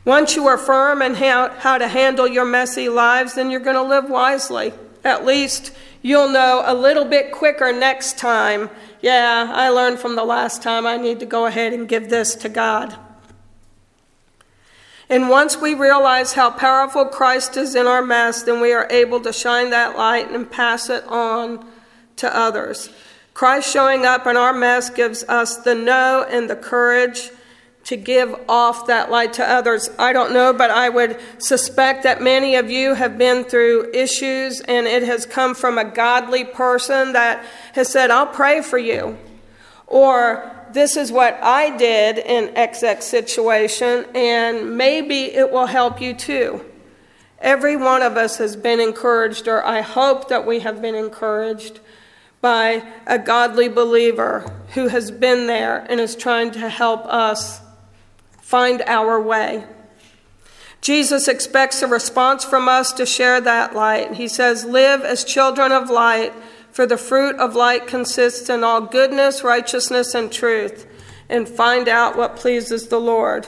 Once 0.05 0.37
you 0.37 0.47
are 0.47 0.59
firm 0.59 1.03
in 1.03 1.15
how, 1.15 1.49
how 1.59 1.79
to 1.79 1.89
handle 1.89 2.29
your 2.29 2.45
messy 2.45 2.89
lives, 2.89 3.35
then 3.35 3.51
you're 3.51 3.59
going 3.59 3.75
to 3.75 3.83
live 3.83 4.09
wisely. 4.09 4.73
At 5.03 5.25
least 5.25 5.73
you'll 6.03 6.29
know 6.29 6.63
a 6.65 6.75
little 6.75 7.07
bit 7.07 7.33
quicker 7.33 7.73
next 7.73 8.19
time 8.19 8.71
yeah, 9.05 9.53
I 9.53 9.69
learned 9.69 9.99
from 9.99 10.17
the 10.17 10.25
last 10.25 10.63
time 10.63 10.87
I 10.87 10.97
need 10.97 11.21
to 11.21 11.27
go 11.27 11.45
ahead 11.45 11.75
and 11.75 11.87
give 11.87 12.09
this 12.09 12.35
to 12.37 12.49
God. 12.49 12.97
And 15.09 15.29
once 15.29 15.57
we 15.61 15.75
realize 15.75 16.33
how 16.33 16.51
powerful 16.51 17.05
Christ 17.05 17.57
is 17.57 17.75
in 17.75 17.87
our 17.87 18.03
mess, 18.03 18.43
then 18.43 18.61
we 18.61 18.73
are 18.73 18.87
able 18.91 19.21
to 19.21 19.33
shine 19.33 19.71
that 19.71 19.97
light 19.97 20.31
and 20.31 20.51
pass 20.51 20.89
it 20.89 21.05
on 21.07 21.67
to 22.17 22.37
others. 22.37 22.89
Christ 23.35 23.71
showing 23.71 24.07
up 24.07 24.27
in 24.27 24.37
our 24.37 24.53
mess 24.53 24.91
gives 24.91 25.25
us 25.25 25.57
the 25.59 25.75
know 25.75 26.25
and 26.29 26.49
the 26.49 26.57
courage 26.57 27.31
to 27.85 27.97
give 27.97 28.35
off 28.49 28.87
that 28.87 29.11
light 29.11 29.35
to 29.35 29.45
others. 29.45 29.91
I 29.99 30.13
don't 30.13 30.33
know, 30.33 30.53
but 30.53 30.71
I 30.71 30.89
would 30.89 31.21
suspect 31.39 32.05
that 32.05 32.23
many 32.23 32.55
of 32.55 32.71
you 32.71 32.95
have 32.95 33.19
been 33.19 33.45
through 33.45 33.91
issues 33.93 34.61
and 34.61 34.87
it 34.87 35.03
has 35.03 35.27
come 35.27 35.55
from 35.55 35.77
a 35.77 35.85
godly 35.85 36.45
person 36.45 37.13
that 37.13 37.45
has 37.75 37.91
said, 37.91 38.11
I'll 38.11 38.27
pray 38.27 38.63
for 38.63 38.79
you. 38.79 39.19
Or 39.87 40.51
this 40.75 40.97
is 40.97 41.13
what 41.13 41.39
I 41.41 41.77
did 41.77 42.19
in 42.19 42.53
XX 42.55 43.01
situation, 43.01 44.07
and 44.13 44.77
maybe 44.77 45.27
it 45.27 45.53
will 45.53 45.67
help 45.67 46.01
you 46.01 46.15
too. 46.15 46.65
Every 47.39 47.77
one 47.77 48.03
of 48.03 48.17
us 48.17 48.39
has 48.39 48.57
been 48.57 48.81
encouraged, 48.81 49.47
or 49.47 49.65
I 49.65 49.83
hope 49.83 50.29
that 50.29 50.45
we 50.45 50.61
have 50.61 50.83
been 50.83 50.97
encouraged 50.97 51.79
by 52.41 52.83
a 53.07 53.19
godly 53.19 53.69
believer 53.69 54.53
who 54.75 54.89
has 54.89 55.13
been 55.13 55.47
there 55.47 55.87
and 55.89 56.01
is 56.01 56.17
trying 56.17 56.51
to 56.51 56.69
help 56.69 57.07
us 57.07 57.61
find 58.43 58.83
our 58.83 59.21
way. 59.21 59.65
Jesus 60.81 61.29
expects 61.29 61.83
a 61.83 61.87
response 61.87 62.45
from 62.45 62.69
us 62.69 62.93
to 62.95 63.07
share 63.07 63.41
that 63.41 63.75
light. 63.75 64.15
He 64.15 64.27
says, 64.27 64.65
Live 64.65 65.03
as 65.03 65.23
children 65.23 65.71
of 65.71 65.89
light, 65.89 66.33
for 66.75 66.87
the 66.87 66.99
fruit 66.99 67.37
of 67.37 67.55
light 67.55 67.87
consists 67.87 68.51
in 68.51 68.65
all 68.65 68.81
goodness, 68.81 69.45
righteousness, 69.45 70.13
and 70.13 70.33
truth, 70.33 70.89
and 71.29 71.49
find 71.49 71.89
out 71.89 72.17
what 72.17 72.35
pleases 72.35 72.89
the 72.89 72.99
Lord. 72.99 73.47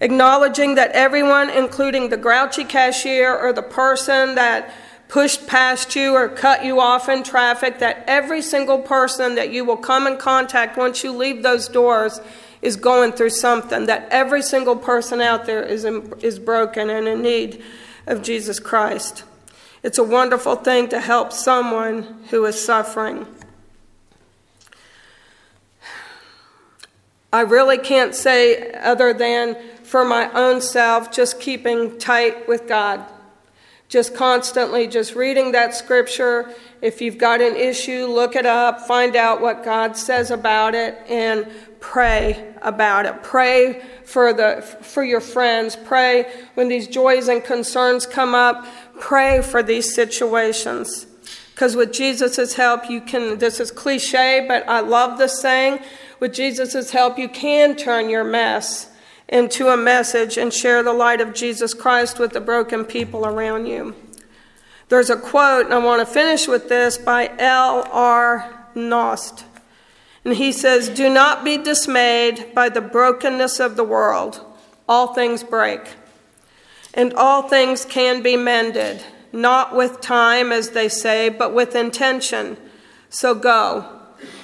Acknowledging 0.00 0.76
that 0.76 0.92
everyone, 0.92 1.50
including 1.50 2.08
the 2.08 2.16
grouchy 2.16 2.62
cashier 2.62 3.36
or 3.36 3.52
the 3.52 3.64
person 3.64 4.36
that 4.36 4.72
pushed 5.08 5.48
past 5.48 5.96
you 5.96 6.14
or 6.14 6.28
cut 6.28 6.64
you 6.64 6.78
off 6.78 7.08
in 7.08 7.24
traffic, 7.24 7.80
that 7.80 8.04
every 8.06 8.40
single 8.40 8.78
person 8.78 9.34
that 9.34 9.50
you 9.50 9.64
will 9.64 9.76
come 9.76 10.06
in 10.06 10.16
contact 10.16 10.78
once 10.78 11.02
you 11.02 11.10
leave 11.10 11.42
those 11.42 11.66
doors 11.66 12.20
is 12.62 12.76
going 12.76 13.10
through 13.10 13.30
something, 13.30 13.86
that 13.86 14.06
every 14.12 14.40
single 14.40 14.76
person 14.76 15.20
out 15.20 15.46
there 15.46 15.64
is, 15.64 15.84
in, 15.84 16.14
is 16.22 16.38
broken 16.38 16.90
and 16.90 17.08
in 17.08 17.22
need 17.22 17.60
of 18.06 18.22
Jesus 18.22 18.60
Christ. 18.60 19.24
It's 19.86 19.98
a 19.98 20.02
wonderful 20.02 20.56
thing 20.56 20.88
to 20.88 20.98
help 20.98 21.32
someone 21.32 22.24
who 22.30 22.44
is 22.46 22.60
suffering. 22.60 23.24
I 27.32 27.42
really 27.42 27.78
can't 27.78 28.12
say 28.12 28.72
other 28.72 29.12
than 29.12 29.56
for 29.84 30.04
my 30.04 30.28
own 30.32 30.60
self, 30.60 31.12
just 31.12 31.38
keeping 31.38 31.98
tight 31.98 32.48
with 32.48 32.66
God. 32.66 33.06
Just 33.88 34.16
constantly 34.16 34.88
just 34.88 35.14
reading 35.14 35.52
that 35.52 35.72
scripture. 35.72 36.52
If 36.82 37.00
you've 37.00 37.18
got 37.18 37.40
an 37.40 37.54
issue, 37.54 38.06
look 38.06 38.34
it 38.34 38.44
up, 38.44 38.80
find 38.88 39.14
out 39.14 39.40
what 39.40 39.62
God 39.62 39.96
says 39.96 40.32
about 40.32 40.74
it, 40.74 40.98
and 41.08 41.48
pray 41.78 42.52
about 42.62 43.06
it. 43.06 43.22
Pray 43.22 43.80
for, 44.04 44.32
the, 44.32 44.62
for 44.82 45.04
your 45.04 45.20
friends. 45.20 45.76
Pray 45.76 46.28
when 46.54 46.66
these 46.66 46.88
joys 46.88 47.28
and 47.28 47.44
concerns 47.44 48.06
come 48.06 48.34
up. 48.34 48.66
Pray 48.98 49.42
for 49.42 49.62
these 49.62 49.94
situations. 49.94 51.06
Because 51.54 51.74
with 51.74 51.92
Jesus' 51.92 52.54
help, 52.54 52.90
you 52.90 53.00
can, 53.00 53.38
this 53.38 53.60
is 53.60 53.70
cliche, 53.70 54.44
but 54.46 54.68
I 54.68 54.80
love 54.80 55.18
this 55.18 55.40
saying. 55.40 55.80
With 56.20 56.34
Jesus' 56.34 56.90
help, 56.90 57.18
you 57.18 57.28
can 57.28 57.76
turn 57.76 58.10
your 58.10 58.24
mess 58.24 58.90
into 59.28 59.68
a 59.68 59.76
message 59.76 60.36
and 60.36 60.52
share 60.52 60.82
the 60.82 60.92
light 60.92 61.20
of 61.20 61.32
Jesus 61.34 61.74
Christ 61.74 62.18
with 62.18 62.32
the 62.32 62.40
broken 62.40 62.84
people 62.84 63.26
around 63.26 63.66
you. 63.66 63.94
There's 64.88 65.10
a 65.10 65.16
quote, 65.16 65.64
and 65.64 65.74
I 65.74 65.78
want 65.78 66.06
to 66.06 66.12
finish 66.12 66.46
with 66.46 66.68
this 66.68 66.96
by 66.96 67.32
L.R. 67.38 68.68
Knost. 68.74 69.44
And 70.24 70.34
he 70.34 70.52
says, 70.52 70.88
Do 70.88 71.08
not 71.08 71.44
be 71.44 71.56
dismayed 71.56 72.54
by 72.54 72.68
the 72.68 72.80
brokenness 72.80 73.60
of 73.60 73.76
the 73.76 73.84
world. 73.84 74.44
All 74.88 75.14
things 75.14 75.42
break. 75.42 75.80
And 76.96 77.12
all 77.14 77.42
things 77.42 77.84
can 77.84 78.22
be 78.22 78.36
mended, 78.36 79.04
not 79.32 79.76
with 79.76 80.00
time, 80.00 80.50
as 80.50 80.70
they 80.70 80.88
say, 80.88 81.28
but 81.28 81.54
with 81.54 81.76
intention. 81.76 82.56
So 83.10 83.34
go. 83.34 83.92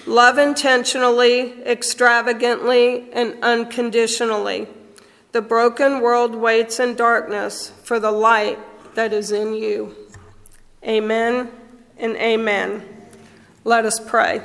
Love 0.06 0.38
intentionally, 0.38 1.62
extravagantly, 1.62 3.10
and 3.12 3.42
unconditionally. 3.42 4.68
The 5.32 5.40
broken 5.40 6.00
world 6.00 6.34
waits 6.34 6.78
in 6.78 6.94
darkness 6.94 7.72
for 7.82 7.98
the 7.98 8.12
light 8.12 8.58
that 8.94 9.14
is 9.14 9.32
in 9.32 9.54
you. 9.54 9.96
Amen 10.84 11.50
and 11.96 12.16
amen. 12.16 12.84
Let 13.64 13.86
us 13.86 13.98
pray. 13.98 14.42